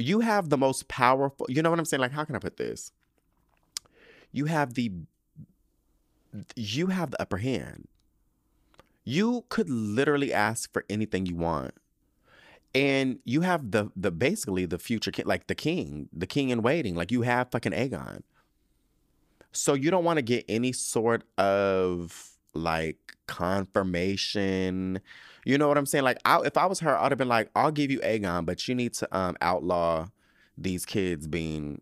[0.00, 2.00] You have the most powerful, you know what I'm saying?
[2.00, 2.92] Like, how can I put this?
[4.32, 4.92] You have the
[6.54, 7.88] you have the upper hand.
[9.04, 11.74] You could literally ask for anything you want.
[12.72, 16.62] And you have the the basically the future king, like the king, the king in
[16.62, 16.94] waiting.
[16.94, 18.22] Like you have fucking Aegon.
[19.52, 25.00] So you don't want to get any sort of like confirmation
[25.44, 26.04] you know what I'm saying?
[26.04, 28.66] Like, I, if I was her, I'd have been like, I'll give you Aegon, but
[28.68, 30.08] you need to um, outlaw
[30.56, 31.80] these kids being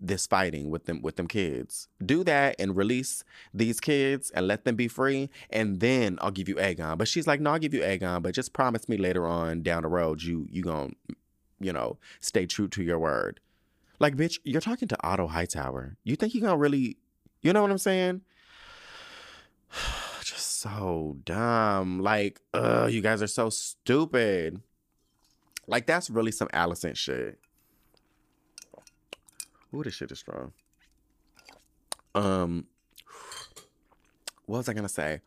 [0.00, 1.88] this fighting with them with them kids.
[2.04, 6.48] Do that and release these kids and let them be free, and then I'll give
[6.48, 6.96] you Aegon.
[6.96, 9.82] But she's like, no, I'll give you Aegon, but just promise me later on down
[9.82, 10.92] the road you you gonna
[11.60, 13.40] you know stay true to your word.
[14.00, 15.96] Like, bitch, you're talking to Otto Hightower.
[16.04, 16.96] You think you gonna really,
[17.42, 18.22] you know what I'm saying?
[20.64, 22.00] So dumb.
[22.00, 24.62] Like, ugh, you guys are so stupid.
[25.66, 27.38] Like, that's really some Alicent shit.
[29.74, 30.52] Ooh, this shit is strong.
[32.14, 32.66] Um,
[34.46, 35.20] what was I gonna say?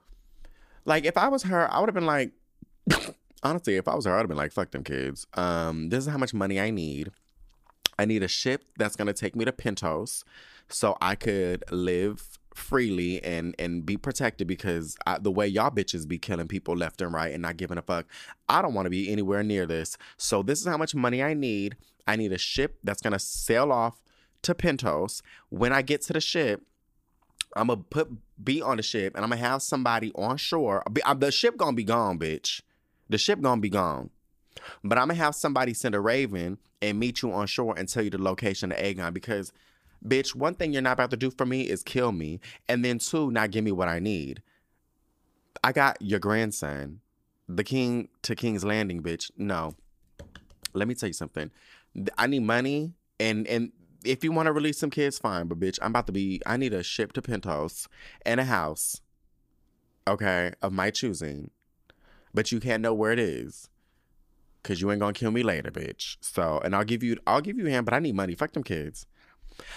[0.86, 2.32] Like, if I was her, I would have been like,
[3.44, 5.28] honestly, if I was her, I'd have been like, fuck them kids.
[5.34, 7.12] Um, this is how much money I need.
[8.00, 10.24] I need a ship that's gonna take me to Pentos
[10.70, 16.08] so I could live freely and and be protected because I, the way y'all bitches
[16.08, 18.08] be killing people left and right and not giving a fuck
[18.50, 19.98] i don't want to be anywhere near this.
[20.18, 21.78] So this is how much money i need.
[22.08, 24.02] I need a ship that's gonna sail off
[24.42, 26.64] to pentos when i get to the ship
[27.56, 28.10] i'm gonna put
[28.44, 30.84] be on the ship and i'm gonna have somebody on shore.
[31.06, 32.62] Uh, the ship gonna be gone bitch.
[33.10, 34.10] The ship gonna be gone.
[34.84, 38.04] But i'm gonna have somebody send a raven and meet you on shore and tell
[38.04, 39.52] you the location of aegon because
[40.06, 42.40] Bitch, one thing you're not about to do for me is kill me.
[42.68, 44.42] And then two, not give me what I need.
[45.64, 47.02] I got your grandson,
[47.48, 49.32] the king to King's Landing, bitch.
[49.38, 49.76] No.
[50.74, 51.52] Let me tell you something.
[52.18, 53.72] I need money and and
[54.06, 55.48] if you want to release some kids, fine.
[55.48, 57.88] But bitch, I'm about to be I need a ship to Pentos
[58.26, 59.02] and a house.
[60.08, 61.52] Okay, of my choosing.
[62.34, 63.70] But you can't know where it is.
[64.64, 66.18] Cause you ain't gonna kill me later, bitch.
[66.22, 68.36] So and I'll give you I'll give you him, but I need money.
[68.36, 69.08] Fuck them kids.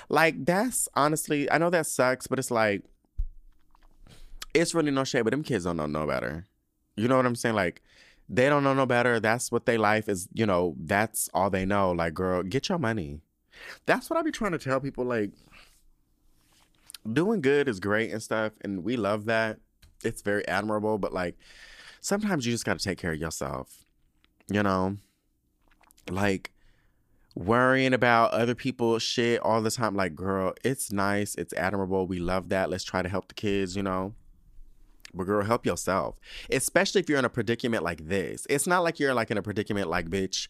[0.08, 2.82] Like that's honestly, I know that sucks, but it's like
[4.54, 6.46] it's really no shade, but them kids don't know no better.
[6.96, 7.54] You know what I'm saying?
[7.54, 7.82] Like
[8.28, 9.18] they don't know no better.
[9.18, 11.90] That's what their life is, you know, that's all they know.
[11.90, 13.20] Like, girl, get your money.
[13.86, 15.04] That's what I be trying to tell people.
[15.04, 15.32] Like,
[17.10, 19.58] doing good is great and stuff, and we love that.
[20.04, 21.36] It's very admirable, but like
[22.00, 23.84] sometimes you just gotta take care of yourself.
[24.48, 24.96] You know?
[26.08, 26.52] Like
[27.40, 29.96] worrying about other people's shit all the time.
[29.96, 32.07] Like, girl, it's nice, it's admirable.
[32.07, 32.68] We love that.
[32.68, 34.14] Let's try to help the kids, you know.
[35.14, 36.20] But girl, help yourself.
[36.50, 38.46] Especially if you're in a predicament like this.
[38.50, 40.48] It's not like you're like in a predicament like, bitch,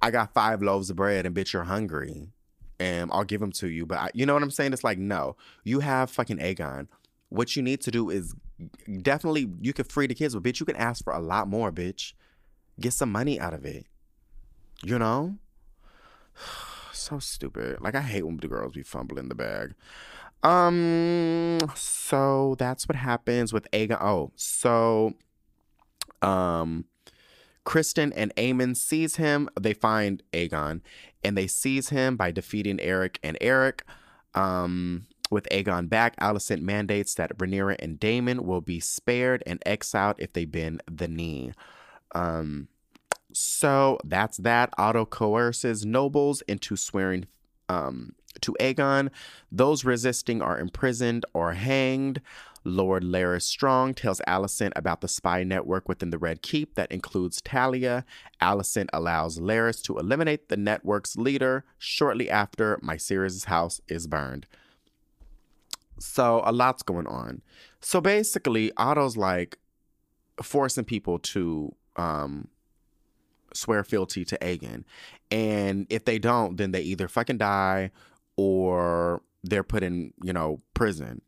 [0.00, 2.30] I got five loaves of bread and bitch, you're hungry.
[2.80, 3.86] And I'll give them to you.
[3.86, 4.72] But I, you know what I'm saying?
[4.72, 6.88] It's like, no, you have fucking Aegon.
[7.28, 8.34] What you need to do is
[9.02, 11.70] definitely, you can free the kids, but bitch, you can ask for a lot more,
[11.70, 12.14] bitch.
[12.80, 13.86] Get some money out of it.
[14.82, 15.36] You know?
[16.92, 17.80] so stupid.
[17.80, 19.74] Like, I hate when the girls be fumbling the bag.
[20.42, 24.00] Um, so that's what happens with Aegon.
[24.00, 25.14] Oh, so
[26.20, 26.84] um
[27.64, 29.48] Criston and Aemond seize him.
[29.58, 30.82] They find Aegon
[31.22, 33.80] and they seize him by defeating Erryk and Arryk.
[34.34, 40.16] Um, with Aegon back, Alicent mandates that Rhaenyra and Daemon will be spared and exiled
[40.18, 41.52] if they bend the knee.
[42.14, 42.68] Um,
[43.34, 44.72] so that's that.
[44.78, 47.26] Otto coerces nobles into swearing
[47.68, 49.10] um, to Aegon.
[49.50, 52.20] Those resisting are imprisoned or hanged.
[52.64, 57.42] Lord Larys Strong tells Alicent about the spy network within the Red Keep that includes
[57.42, 58.04] Talya.
[58.40, 64.46] Alicent allows Larys to eliminate the network's leader shortly after Mysaria's house is burned.
[65.98, 67.42] So a lot's going on.
[67.80, 69.58] So basically, Otto's like
[70.42, 72.48] forcing people to um,
[73.54, 74.84] swear fealty to Aegon.
[75.30, 77.90] And if they don't, then they either fucking die
[78.36, 81.22] or they're put in, you know, prison.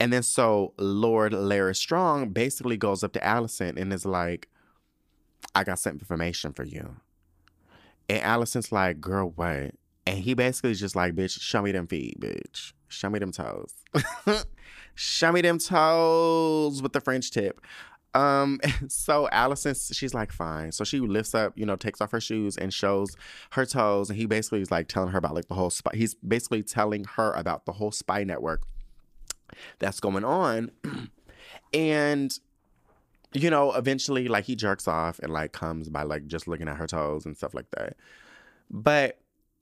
[0.00, 4.48] And then so Lord Larys Strong basically goes up to Alicent and is like,
[5.54, 6.96] I got some information for you.
[8.08, 9.74] And Alicent's like, girl, what?
[10.06, 12.72] And he basically is just like, bitch, show me them feet, bitch.
[12.88, 13.72] Show me them toes.
[14.94, 17.60] show me them toes with the French tip.
[18.14, 20.72] Um, so Alicent, she's like, fine.
[20.72, 23.16] So she lifts up, you know, takes off her shoes and shows
[23.50, 24.10] her toes.
[24.10, 25.90] And he basically is like telling her about like the whole spy.
[25.94, 28.62] He's basically telling her about the whole spy network
[29.78, 30.70] that's going on.
[31.74, 32.38] and,
[33.32, 36.76] you know, eventually like he jerks off and like comes by like just looking at
[36.76, 37.96] her toes and stuff like that.
[38.70, 39.18] But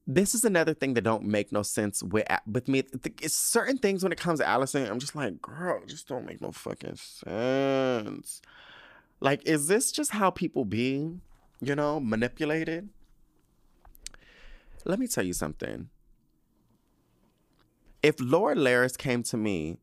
[0.06, 2.82] this is another thing that don't make no sense with with me.
[3.20, 6.40] It's certain things when it comes to Alicent, I'm just like, girl, just don't make
[6.40, 8.42] no fucking sense.
[9.20, 11.20] Like, is this just how people be,
[11.60, 12.88] you know, manipulated?
[14.84, 15.88] Let me tell you something.
[18.02, 19.78] If Lord Larys came to me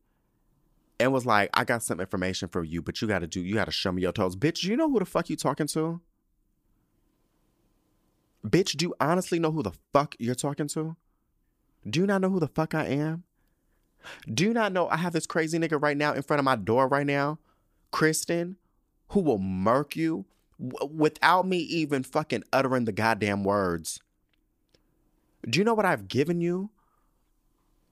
[0.98, 3.70] and was like, I got some information for you, but you gotta do, you gotta
[3.70, 4.36] show me your toes.
[4.36, 6.02] Bitch, you know who the fuck you talking to?
[8.46, 10.96] Bitch, do you honestly know who the fuck you're talking to?
[11.88, 13.24] Do you not know who the fuck I am?
[14.32, 16.56] Do you not know I have this crazy nigga right now in front of my
[16.56, 17.38] door right now,
[17.92, 18.56] Criston,
[19.08, 20.24] who will murk you
[20.58, 24.00] w- without me even fucking uttering the goddamn words?
[25.48, 26.70] Do you know what I've given you?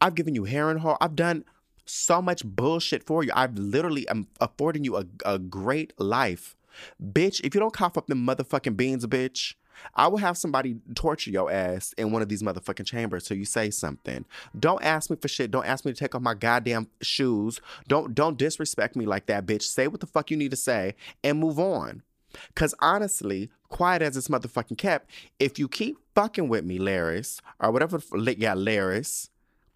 [0.00, 0.96] I've given you Harrenhal.
[1.00, 1.44] I've done
[1.84, 3.32] so much bullshit for you.
[3.34, 6.56] I've literally um, am affording you a, a great life.
[7.02, 9.54] Bitch, if you don't cough up the motherfucking beans, bitch,
[9.94, 13.44] I will have somebody torture your ass in one of these motherfucking chambers till you
[13.44, 14.24] say something.
[14.58, 15.50] Don't ask me for shit.
[15.50, 17.60] Don't ask me to take off my goddamn shoes.
[17.86, 19.62] Don't don't disrespect me like that, bitch.
[19.62, 22.02] Say what the fuck you need to say and move on.
[22.54, 27.70] Cause honestly, quiet as this motherfucking kept, if you keep fucking with me, Larys, or
[27.70, 28.00] whatever,
[28.36, 29.30] yeah, Larys,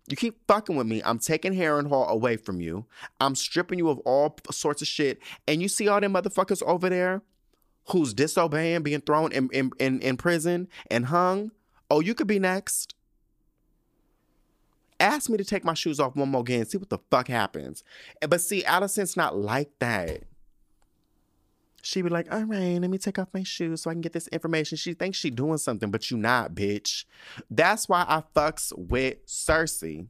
[0.09, 1.01] you keep fucking with me.
[1.05, 2.85] I'm taking Harrenhal away from you.
[3.21, 5.21] I'm stripping you of all sorts of shit.
[5.47, 7.23] And you see all them motherfuckers over there?
[7.89, 11.51] Who's disobeying, being thrown in, in, in, in prison and hung,
[11.91, 12.95] oh, you could be next.
[15.01, 17.83] Ask me to take my shoes off one more again, see what the fuck happens.
[18.26, 20.22] But see, Alicent's not like that.
[21.83, 24.12] She'd be like, all right, let me take off my shoes so I can get
[24.12, 24.78] this information.
[24.78, 27.05] She thinks she doing something, but you not, bitch.
[27.51, 30.07] That's why I fucks with Cersei.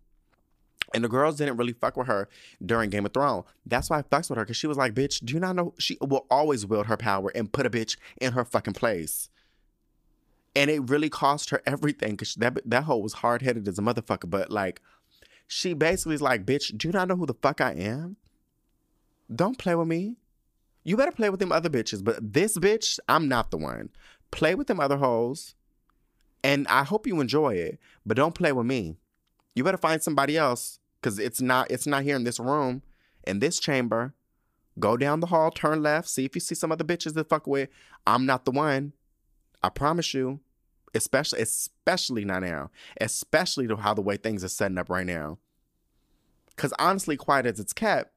[0.94, 2.28] And the girls didn't really fuck with her
[2.64, 3.44] during Game of Thrones.
[3.64, 5.74] That's why I fucks with her, because she was like, bitch, do you not know
[5.78, 9.30] she will always wield her power and put a bitch in her fucking place.
[10.54, 13.82] And it really cost her everything, because that, that hoe was hard headed as a
[13.82, 14.28] motherfucker.
[14.28, 14.82] But like,
[15.46, 18.16] she basically is like, bitch, do you not know who the fuck I am?
[19.34, 20.16] Don't play with me.
[20.84, 23.90] You better play with them other bitches, but this bitch, I'm not the one.
[24.30, 25.54] Play with them other hoes,
[26.42, 28.96] and I hope you enjoy it, but don't play with me.
[29.54, 32.82] You better find somebody else, cause it's not it's not here in this room,
[33.24, 34.14] in this chamber.
[34.78, 37.46] Go down the hall, turn left, see if you see some other bitches to fuck
[37.46, 37.68] with.
[38.06, 38.94] I'm not the one.
[39.62, 40.40] I promise you.
[40.94, 42.70] Especially, especially not now.
[43.00, 45.38] Especially to how the way things are setting up right now.
[46.56, 48.12] Cause honestly, quiet as it's kept,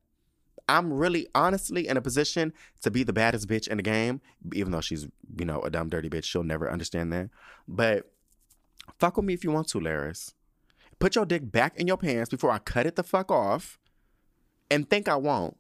[0.68, 4.22] I'm really honestly in a position to be the baddest bitch in the game,
[4.54, 5.08] even though she's,
[5.38, 6.24] you know, a dumb, dirty bitch.
[6.24, 7.30] She'll never understand that.
[7.68, 8.12] But
[8.98, 10.34] fuck with me if you want to, Larys.
[11.00, 13.78] Put your dick back in your pants before I cut it the fuck off
[14.72, 15.58] and think I won't.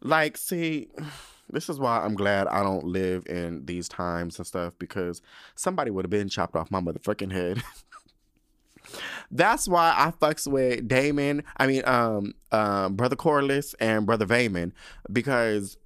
[0.00, 0.88] Like, see,
[1.50, 5.22] this is why I'm glad I don't live in these times and stuff because
[5.54, 7.62] somebody would have been chopped off my motherfucking head.
[9.30, 14.72] That's why I fucks with Daemon, I mean, um, um, brother Corlys and brother Vaemond
[15.12, 15.76] because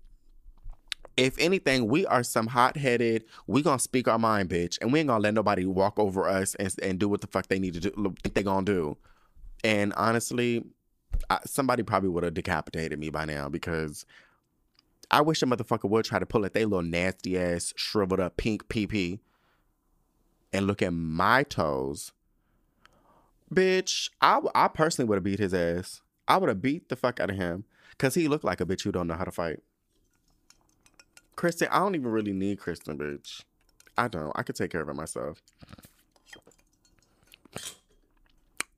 [1.20, 3.24] if anything, we are some hot headed.
[3.46, 6.54] We gonna speak our mind, bitch, and we ain't gonna let nobody walk over us
[6.56, 8.14] and, and do what the fuck they need to do.
[8.22, 8.96] Think they gonna do.
[9.62, 10.64] And honestly,
[11.28, 14.06] I, somebody probably would have decapitated me by now because
[15.10, 18.36] I wish a motherfucker would try to pull at they little nasty ass shriveled up
[18.36, 19.18] pink PP
[20.52, 22.12] and look at my toes
[23.52, 26.02] Bitch, I, I personally would have beat his ass.
[26.28, 28.84] I would have beat the fuck out of him because he looked like a bitch
[28.84, 29.60] who don't know how to fight.
[31.36, 33.44] Criston, I don't even really need Criston, bitch.
[33.96, 34.32] I don't.
[34.34, 35.42] I could take care of it myself.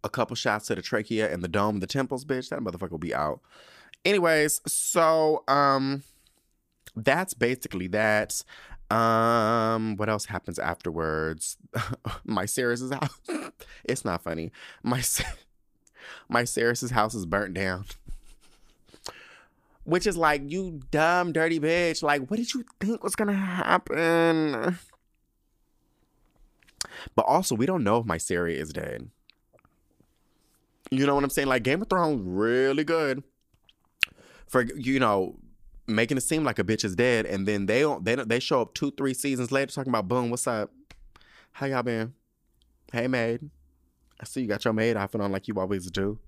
[0.05, 2.49] A couple shots to the trachea and the dome, the temples, bitch.
[2.49, 3.41] That motherfucker will be out.
[4.05, 6.03] Anyways, so um,
[6.97, 8.43] that's basically that.
[8.91, 11.57] Um, what else happens afterwards?
[12.27, 13.21] Mysaria's house.
[13.85, 14.53] it's not funny.
[14.83, 15.01] My
[16.31, 17.87] Mysaria's house is burnt down.
[19.85, 22.03] Which is like, you dumb, dirty bitch.
[22.03, 24.79] Like, what did you think was gonna happen?
[27.17, 29.11] But also, we don't know if Mysaria is dead.
[30.91, 31.49] You know what I'm saying?
[31.49, 33.23] Like, Game of Thrones really good
[34.53, 35.39] for you know
[35.89, 38.39] making it seem like a bitch is dead, and then they don't they don't, they
[38.39, 40.71] show up two three seasons later talking about boom, what's up?
[41.53, 42.13] How y'all been?
[42.93, 43.49] Hey maid,
[44.21, 46.19] I see you got your maid outfit on like you always do.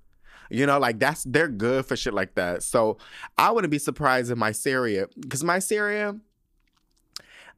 [0.51, 2.63] You know, like that's they're good for shit like that.
[2.63, 2.99] So
[3.39, 6.21] I wouldn't be surprised if Mysaria, because Mysaria.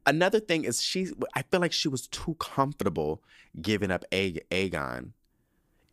[0.05, 1.09] Another thing is she.
[1.35, 3.21] I feel like she was too comfortable
[3.61, 5.11] giving up Aegon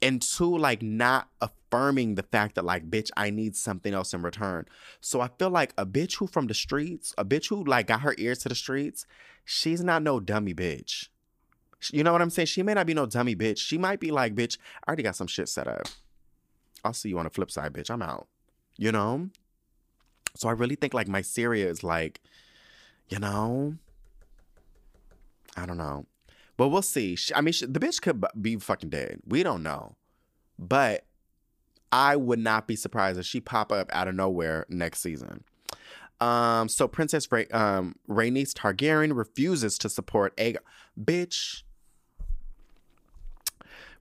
[0.05, 4.23] and two like not affirming the fact that like bitch i need something else in
[4.23, 4.67] return
[5.01, 8.03] so i feel like a bitch who from the streets a bitch who like got
[8.03, 9.07] her ears to the streets
[9.45, 11.09] she's not no dummy bitch
[11.91, 14.11] you know what i'm saying she may not be no dummy bitch she might be
[14.11, 15.89] like bitch i already got some shit set up
[16.85, 18.27] i'll see you on the flip side bitch i'm out
[18.77, 19.29] you know
[20.37, 22.21] so i really think like Mysaria is like
[23.09, 23.75] you know
[25.57, 26.07] i don't know
[26.57, 27.17] but we'll see.
[27.35, 29.21] I mean, the bitch could be fucking dead.
[29.27, 29.97] We don't know.
[30.59, 31.05] But
[31.91, 35.45] I would not be surprised if she pop up out of nowhere next season.
[36.21, 40.59] Um, so Princess Ray, um, Rhaenys Targaryen refuses to support Aegon.
[40.99, 41.64] Bitch.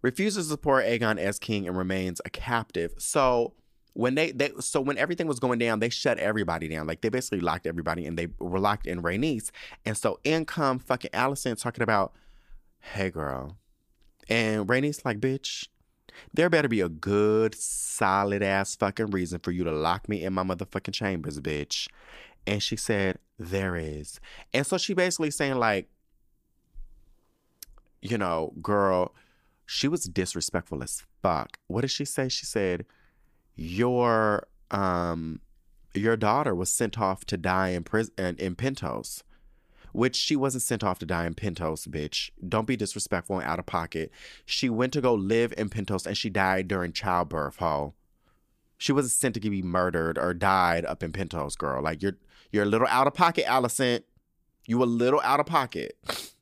[0.04, 2.94] Refuses to support Aegon as king and remains a captive.
[3.00, 3.54] So
[3.94, 6.86] when they, they so when everything was going down, they shut everybody down.
[6.86, 9.50] Like they basically locked everybody and they were locked in Rhaenys.
[9.86, 12.14] And so in come fucking Alicent talking about
[12.80, 13.58] hey girl.
[14.30, 15.68] And Rhaenys like, bitch,
[16.34, 20.34] there better be a good, solid ass fucking reason for you to lock me in
[20.34, 21.88] my motherfucking chambers, bitch.
[22.46, 24.20] And she said, there is.
[24.54, 25.90] And so she basically saying, like,
[28.02, 29.14] you know, girl,
[29.66, 31.58] she was disrespectful as fuck.
[31.68, 32.30] What did she say?
[32.30, 32.86] She said,
[33.56, 35.42] Your um
[35.94, 39.22] your daughter was sent off to die in prison in Pentos
[39.94, 42.32] which she wasn't sent off to die in Pentos, bitch.
[42.46, 44.12] Don't be disrespectful and out of pocket.
[44.46, 47.94] She went to go live in Pentos and she died during childbirth, ho.
[48.78, 51.82] She wasn't sent to be murdered or died up in Pentos, girl.
[51.82, 52.18] Like you're
[52.52, 54.04] you're a little out of pocket, Alicent.
[54.68, 55.98] You a little out of pocket.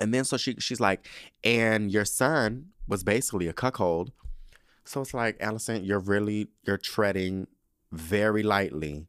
[0.00, 1.06] And then so she she's like,
[1.42, 4.12] and your son was basically a cuckold.
[4.84, 7.46] So it's like, Alicent, you're really you're treading
[7.92, 9.06] very lightly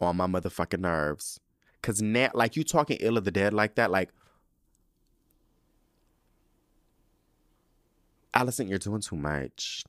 [0.00, 1.40] on my motherfucking nerves.
[1.82, 4.10] Cause now, like you talking ill of the dead like that, like
[8.34, 9.82] Alicent, you're doing too much.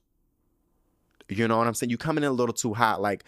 [1.28, 1.90] You know what I'm saying?
[1.90, 3.02] You coming in a little too hot.
[3.02, 3.24] Like,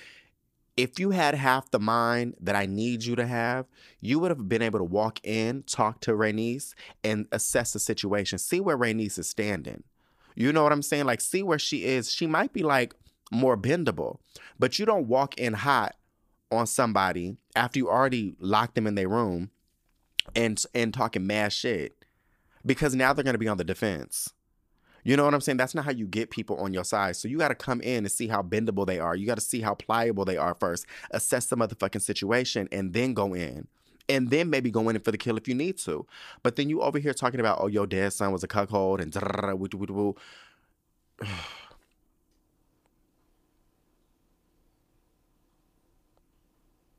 [0.83, 3.67] if you had half the mind that I need you to have,
[4.01, 6.75] you would have been able to walk in, talk to Rhaenys,
[7.05, 8.39] and assess the situation.
[8.39, 9.83] See where Rhaenys is standing.
[10.35, 11.05] You know what I'm saying?
[11.05, 12.11] Like, see where she is.
[12.11, 12.95] She might be like
[13.31, 14.21] more bendable,
[14.59, 15.97] but you don't walk in hot
[16.51, 19.51] on somebody after you already locked them in their room
[20.35, 22.05] and and talking mad shit
[22.65, 24.33] because now they're going to be on the defense.
[25.05, 25.57] You know what I'm saying?
[25.57, 27.17] That's not how you get people on your side.
[27.17, 29.17] So you got to come in and see how bendable they are.
[29.17, 30.87] You got to see how pliable they are first.
[31.11, 33.67] Assess the motherfucking situation and then go in.
[34.09, 36.05] And then maybe go in for the kill if you need to.
[36.43, 39.13] But then you over here talking about, oh, your dad's son was a cuckold and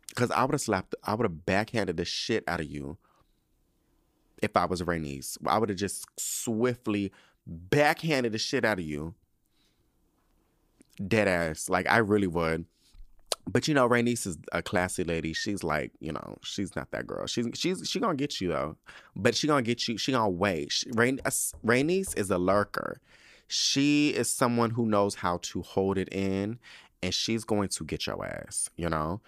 [0.08, 2.97] Because I would have slapped, I would have backhanded the shit out of you
[4.41, 5.38] if I was Rhaenys.
[5.45, 7.12] I would have just swiftly
[7.52, 9.14] backhanded the shit out of you.
[11.06, 11.70] Dead ass.
[11.70, 12.66] Like, I really would.
[13.47, 15.34] But you know, Rhaenys is a classy lady.
[15.34, 17.26] She's like, you know, she's not that girl.
[17.26, 18.78] She's she's she gonna get you though,
[19.16, 19.97] but she gonna get you.
[19.97, 20.72] She gonna wait.
[20.72, 21.32] She, Rain, uh,
[21.66, 23.02] Rhaenys is a lurker.
[23.47, 26.60] She is someone who knows how to hold it in,
[27.02, 28.70] and she's going to get your ass.
[28.78, 29.22] You know,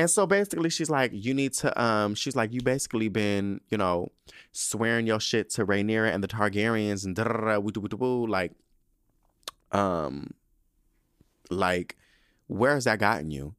[0.00, 3.76] and so basically, she's like, you need to, um, she's like, you basically been, you
[3.76, 4.10] know,
[4.50, 8.52] swearing your shit to Rhaenyra and the Targaryens and da da da, like,
[9.72, 10.32] um,
[11.50, 11.98] like,
[12.46, 13.54] where has that gotten you?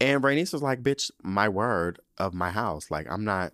[0.00, 2.90] And Rhaenys was like, bitch, my word of my house.
[2.90, 3.52] Like, I'm not,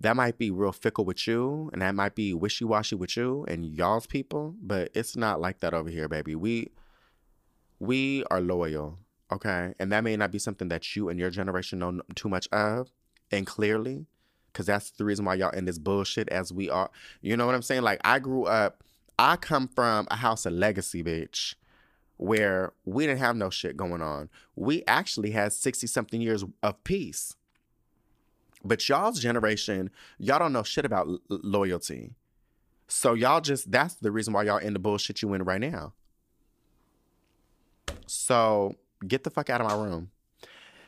[0.00, 3.44] that might be real fickle with you and that might be wishy washy with you
[3.46, 6.34] and y'all's people, but it's not like that over here, baby.
[6.34, 6.72] We,
[7.78, 8.98] we are loyal
[9.32, 9.72] Okay.
[9.78, 12.90] And that may not be something that you and your generation know too much of
[13.30, 14.04] and clearly,
[14.52, 16.90] because that's the reason why y'all in this bullshit as we are.
[17.22, 17.80] You know what I'm saying?
[17.80, 18.84] Like, I grew up,
[19.18, 21.54] I come from a house of legacy, bitch,
[22.18, 24.28] where we didn't have no shit going on.
[24.54, 27.34] We actually had 60 something years of peace.
[28.62, 32.12] But y'all's generation, y'all don't know shit about l- loyalty.
[32.86, 35.94] So y'all just, that's the reason why y'all in the bullshit you in right now.
[38.06, 38.76] So
[39.06, 40.10] get the fuck out of my room.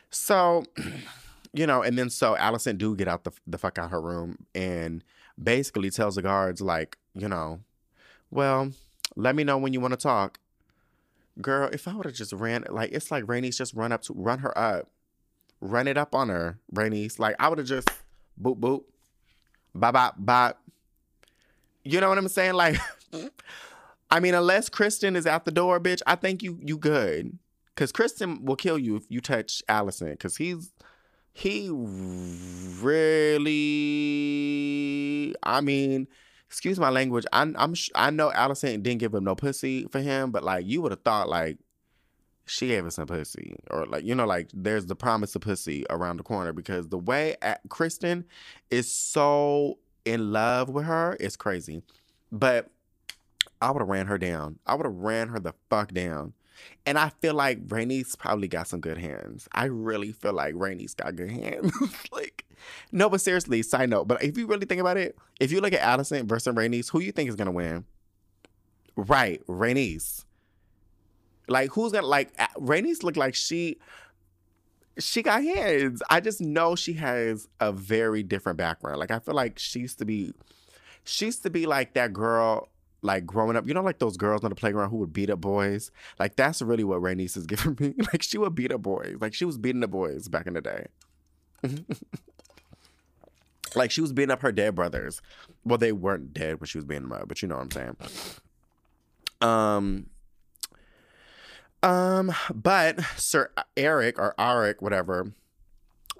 [0.09, 0.63] So,
[1.53, 4.45] you know, and then so Alicent do get out the, the fuck out her room
[4.53, 5.03] and
[5.41, 7.59] basically tells the guards, like, you know,
[8.31, 8.71] well,
[9.15, 10.39] let me know when you want to talk.
[11.41, 14.13] Girl, if I would have just ran, like, it's like Rhaenys just run up to,
[14.13, 14.89] run her up,
[15.59, 17.19] run it up on her, Rhaenys.
[17.19, 17.89] Like, I would have just
[18.41, 18.83] boop, boop,
[19.73, 20.61] bop, bop, bop.
[21.83, 22.53] You know what I'm saying?
[22.53, 22.77] Like,
[24.09, 27.37] I mean, unless Criston is out the door, bitch, I think you you good.
[27.75, 30.11] Because Criston will kill you if you touch Alicent.
[30.11, 30.71] Because he's
[31.33, 31.69] he
[32.81, 33.35] really.
[35.43, 36.07] I mean,
[36.47, 37.25] excuse my language.
[37.33, 40.81] I, I'm I know Alicent didn't give him no pussy for him, but like you
[40.81, 41.57] would have thought like
[42.45, 45.83] she gave us some pussy or like you know like there's the promise of pussy
[45.89, 47.35] around the corner because the way
[47.67, 48.23] Criston
[48.69, 51.81] is so in love with her is crazy.
[52.31, 52.69] But
[53.61, 54.59] I would have ran her down.
[54.65, 56.33] I would have ran her the fuck down.
[56.85, 59.47] And I feel like Rhaenys probably got some good hands.
[59.51, 61.73] I really feel like Rhaenys got good hands.
[62.11, 62.45] like,
[62.91, 64.07] no, but seriously, side note.
[64.07, 66.99] But if you really think about it, if you look at Alicent versus Rhaenys, who
[66.99, 67.85] you think is gonna win?
[68.95, 70.25] Right, Rhaenys.
[71.47, 73.03] Like, who's gonna like Rhaenys?
[73.03, 73.77] look like she
[74.97, 76.01] she got hands.
[76.09, 78.99] I just know she has a very different background.
[78.99, 80.33] Like I feel like she used to be
[81.03, 82.69] she used to be like that girl
[83.05, 85.39] like growing up, you know, like those girls on the playground who would beat up
[85.39, 85.91] boys.
[86.19, 87.93] Like that's really what Rhaenys is giving me.
[88.11, 89.17] Like she would beat up boys.
[89.21, 90.87] Like she was beating the boys back in the day.
[93.75, 95.21] like she was beating up her dead brothers.
[95.63, 97.71] Well, they weren't dead when she was beating them up, but you know what I'm
[97.71, 97.97] saying.
[99.41, 100.07] Um.
[101.83, 105.33] Um, but Sir Erryk or Arryk, whatever,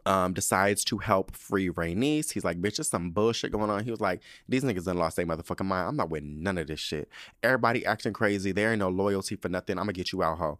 [0.05, 2.31] um, decides to help free Rhaenys.
[2.31, 3.83] He's like, bitch, there's some bullshit going on.
[3.83, 5.87] He was like, these niggas done lost their motherfucking mind.
[5.87, 7.09] I'm not with none of this shit.
[7.41, 8.51] Everybody acting crazy.
[8.51, 9.77] There ain't no loyalty for nothing.
[9.77, 10.59] I'm gonna get you out, ho.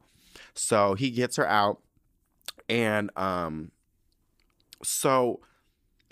[0.54, 1.80] So he gets her out,
[2.68, 3.72] and um,
[4.84, 5.42] so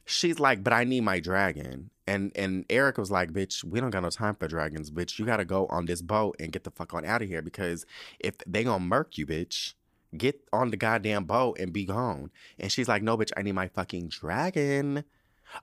[0.06, 1.90] she's like, but I need my dragon.
[2.06, 5.18] And and Erryk was like, bitch, we don't got no time for dragons, bitch.
[5.18, 7.86] You gotta go on this boat and get the fuck on out of here because
[8.20, 9.74] if they gonna murk you, bitch,
[10.16, 12.30] Get on the goddamn boat and be gone.
[12.60, 15.04] And she's like, no, bitch, I need my fucking dragon.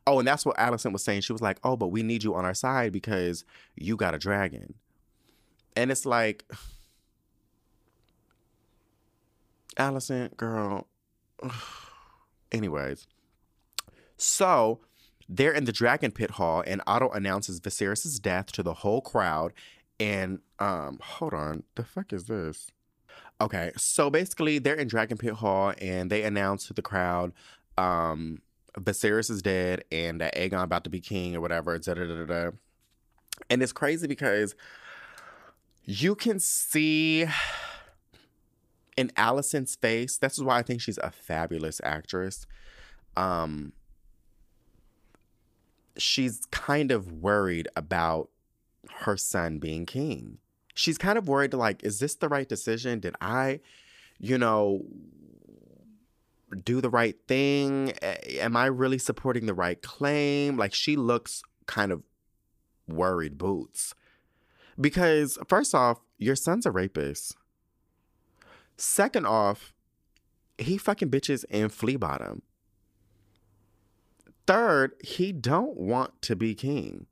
[0.06, 1.22] Oh, and that's what Alicent was saying.
[1.22, 3.44] She was like, oh, but we need you on our side because
[3.76, 4.74] you got a dragon.
[5.76, 6.44] And it's like,
[9.76, 10.86] Alicent, girl,
[12.52, 13.06] anyways,
[14.16, 14.80] so
[15.28, 19.52] they're in the Dragon Pit Hall, and Otto announces Viserys' death to the whole crowd.
[20.00, 22.72] And um, hold on, the fuck is this?
[23.40, 27.32] Okay, so basically they're in Dragon Pit Hall, and they announce to the crowd,
[27.78, 28.42] um,
[28.78, 31.78] Viserys is dead, and that Aegon about to be king or whatever.
[31.78, 32.50] Da, da, da, da.
[33.48, 34.54] And it's crazy because
[35.84, 37.26] you can see
[38.96, 40.18] in Alicent's face.
[40.18, 42.46] This is why I think she's a fabulous actress.
[43.16, 43.72] Um,
[45.96, 48.28] she's kind of worried about
[49.00, 50.38] her son being king.
[50.74, 53.00] She's kind of worried, like, is this the right decision?
[53.00, 53.60] Did I,
[54.18, 54.84] you know,
[56.64, 57.92] do the right thing?
[58.02, 60.56] Am I really supporting the right claim?
[60.56, 62.02] Like, she looks kind of
[62.88, 63.94] worried boots.
[64.80, 67.36] Because, first off, your son's a rapist.
[68.76, 69.74] Second off,
[70.56, 72.42] he fucking bitches in flea bottom.
[74.46, 77.06] Third, he don't want to be king.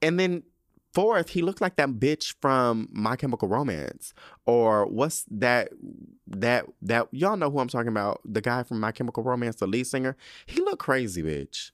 [0.00, 0.44] And then
[0.92, 4.12] fourth, he looked like that bitch from My Chemical Romance.
[4.46, 5.70] Or what's that
[6.26, 8.20] that that y'all know who I'm talking about?
[8.24, 10.16] The guy from My Chemical Romance, the lead singer.
[10.46, 11.70] He looked crazy, bitch.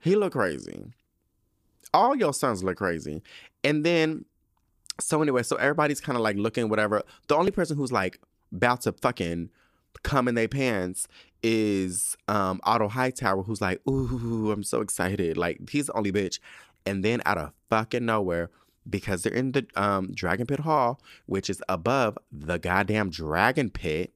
[0.00, 0.92] He looked crazy.
[1.92, 3.22] All your sons look crazy.
[3.62, 4.24] And then
[5.00, 7.02] so anyway, so everybody's kind of like looking whatever.
[7.28, 8.20] The only person who's like
[8.52, 9.50] about to fucking
[10.02, 11.08] come in their pants
[11.42, 15.36] is um Otto Hightower, who's like, ooh, I'm so excited.
[15.36, 16.38] Like he's the only bitch.
[16.86, 18.50] And then out of fucking nowhere,
[18.88, 24.12] because they're in the um Dragon Pit Hall, which is above the goddamn Dragon Pit.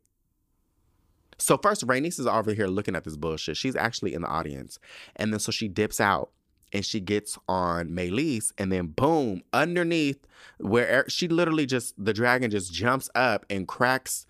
[1.38, 3.56] So first, Rhaenys is over here looking at this bullshit.
[3.56, 4.78] She's actually in the audience,
[5.16, 6.30] and then so she dips out
[6.72, 10.18] and she gets on Meleys, and then boom, underneath
[10.58, 14.26] where she literally just the dragon just jumps up and cracks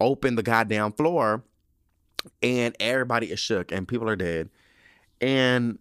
[0.00, 1.44] open the goddamn floor
[2.42, 4.48] and everybody is shook and people are dead.
[5.20, 5.78] And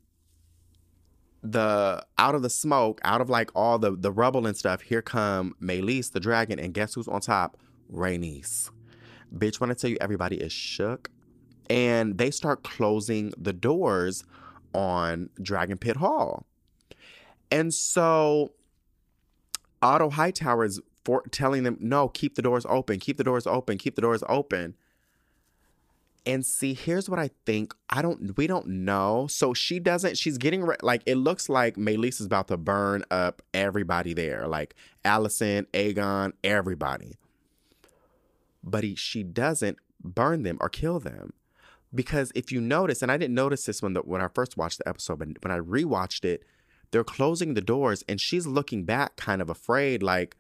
[1.42, 5.02] the out of the smoke, out of like all the the rubble and stuff, here
[5.02, 7.58] come Meleys the dragon, and guess who's on top?
[7.92, 8.70] Rhaenys.
[9.34, 11.10] Bitch, when I tell you everybody is shook,
[11.70, 14.24] and they start closing the doors
[14.74, 16.46] on Dragon Pit Hall,
[17.52, 18.52] and so
[19.82, 23.78] Otto Hightower is for telling them, no, keep the doors open, keep the doors open,
[23.78, 24.76] keep the doors open.
[26.26, 27.74] And see, here's what I think.
[27.90, 29.28] I don't, we don't know.
[29.30, 33.04] So she doesn't, she's getting, re- like, it looks like Meleys is about to burn
[33.10, 37.16] up everybody there, like Alicent, Aegon, everybody.
[38.64, 41.34] But he, she doesn't burn them or kill them.
[41.96, 44.78] Because if you notice, and I didn't notice this when the, when I first watched
[44.80, 46.44] the episode, but when I rewatched it,
[46.92, 50.36] they're closing the doors and she's looking back kind of afraid like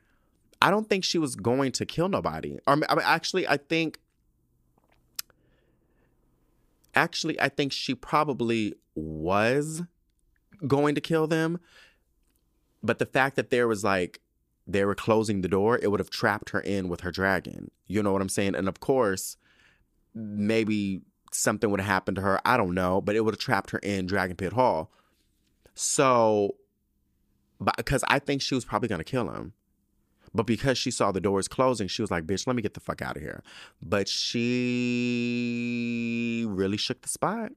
[0.61, 2.57] I don't think she was going to kill nobody.
[2.67, 3.99] Or I mean, actually I think
[6.99, 9.83] actually I think she probably was
[10.67, 11.59] going to kill them.
[12.83, 14.19] But the fact that there was like
[14.67, 17.71] they were closing the door, it would have trapped her in with her dragon.
[17.87, 18.55] You know what I'm saying?
[18.55, 19.37] And of course,
[20.13, 22.39] maybe something would have happened to her.
[22.45, 24.91] I don't know, but it would have trapped her in Dragon Pit Hall.
[25.73, 26.55] So,
[27.77, 29.53] because I think she was probably going to kill him.
[30.33, 32.79] But because she saw the doors closing, she was like, bitch, let me get the
[32.79, 33.41] fuck out of here.
[33.81, 34.45] But she
[36.47, 37.51] really shook the spot,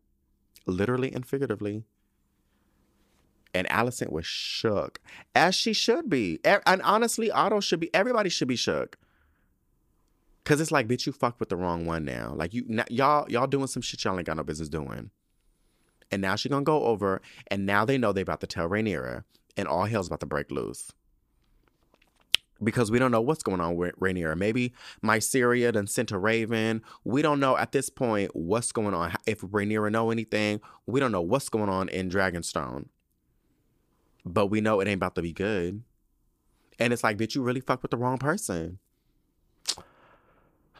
[0.67, 1.85] literally and figuratively.
[3.55, 4.99] And Alicent was shook,
[5.35, 6.41] as she should be.
[6.45, 8.97] And honestly, Otto should be, everybody should be shook.
[10.45, 12.33] Cause it's like, bitch, you fucked with the wrong one now.
[12.35, 15.11] Like you, now, y'all, y'all doing some shit y'all ain't got no business doing.
[16.11, 19.25] And now she's gonna go over, and now they know they about to tell Rhaenyra,
[19.57, 20.93] and all hell's about to break loose.
[22.63, 24.37] Because we don't know what's going on with Rhaenyra.
[24.37, 26.83] Maybe Mysaria done sent a raven.
[27.05, 29.15] We don't know at this point what's going on.
[29.27, 32.87] If Rhaenyra know anything, we don't know what's going on in Dragonstone.
[34.25, 35.83] But we know it ain't about to be good.
[36.79, 38.79] And it's like, bitch, you really fucked with the wrong person.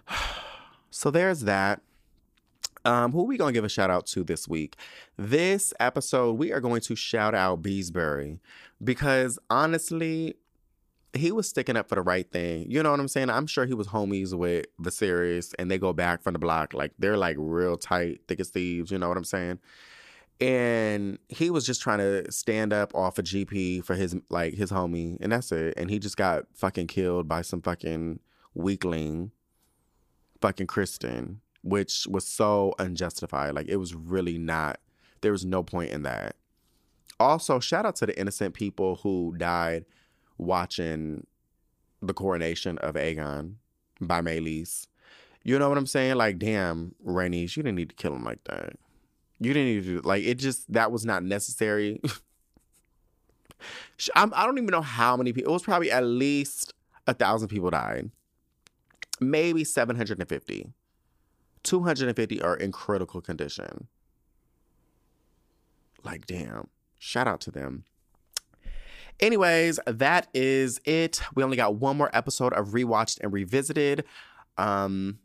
[0.91, 1.81] so there's that.
[2.85, 4.77] Um, who we gonna give a shout out to this week?
[5.17, 8.41] This episode, we are going to shout out Beesbury
[8.83, 10.35] because honestly,
[11.15, 12.71] he was sticking up for the right thing.
[12.71, 13.29] You know what I'm saying?
[13.29, 16.73] I'm sure he was homies with Viserys and they go back from the block.
[16.73, 19.59] Like they're like real tight, thick as thieves, you know what I'm saying?
[20.41, 24.73] And he was just trying to stand up off a GP for his like his
[24.73, 25.75] homie, and that's it.
[25.77, 28.19] And he just got fucking killed by some fucking
[28.55, 29.31] weakling,
[30.41, 33.55] fucking Criston, which was so unjustified.
[33.55, 34.81] Like it was really not,
[35.21, 36.37] there was no point in that.
[37.21, 39.85] Also, shout out to the innocent people who died
[40.43, 41.27] watching
[42.01, 43.55] the coronation of Aegon
[44.01, 44.87] by Meleys.
[45.45, 46.17] You know what I'm saying?
[46.17, 48.75] Like, damn, Rhaenys, you didn't need to kill him like that.
[49.41, 50.35] You didn't need to do like it.
[50.37, 52.01] Just that was not necessary.
[54.15, 55.51] I'm, I don't even know how many people.
[55.51, 56.75] It was probably at least
[57.07, 58.11] a thousand people died.
[59.21, 60.73] Maybe 750.
[61.63, 63.87] 250 are in critical condition.
[66.05, 66.69] Like, damn.
[66.99, 67.85] Shout out to them.
[69.23, 71.23] Anyways, that is it.
[71.37, 74.05] We only got one more episode of Rewatched and Revisited.
[74.59, 75.21] Um,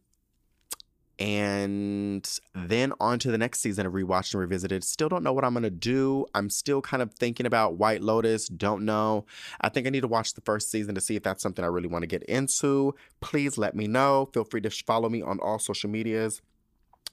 [1.18, 4.84] and then on to the next season of Rewatched and Revisited.
[4.84, 6.28] Still don't know what I'm going to do.
[6.36, 8.48] I'm still kind of thinking about White Lotus.
[8.48, 9.26] Don't know.
[9.62, 11.70] I think I need to watch the first season to see if that's something I
[11.70, 12.94] really want to get into.
[13.20, 14.30] Please let me know.
[14.32, 16.44] Feel free to follow me on all social medias.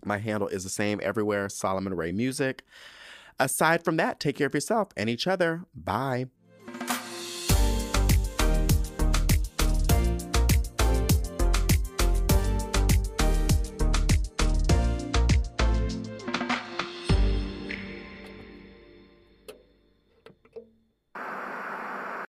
[0.05, 2.63] My handle is the same everywhere Solomon Ray Music.
[3.41, 5.65] Aside from that, take care of yourself and each other.
[5.75, 6.27] Bye.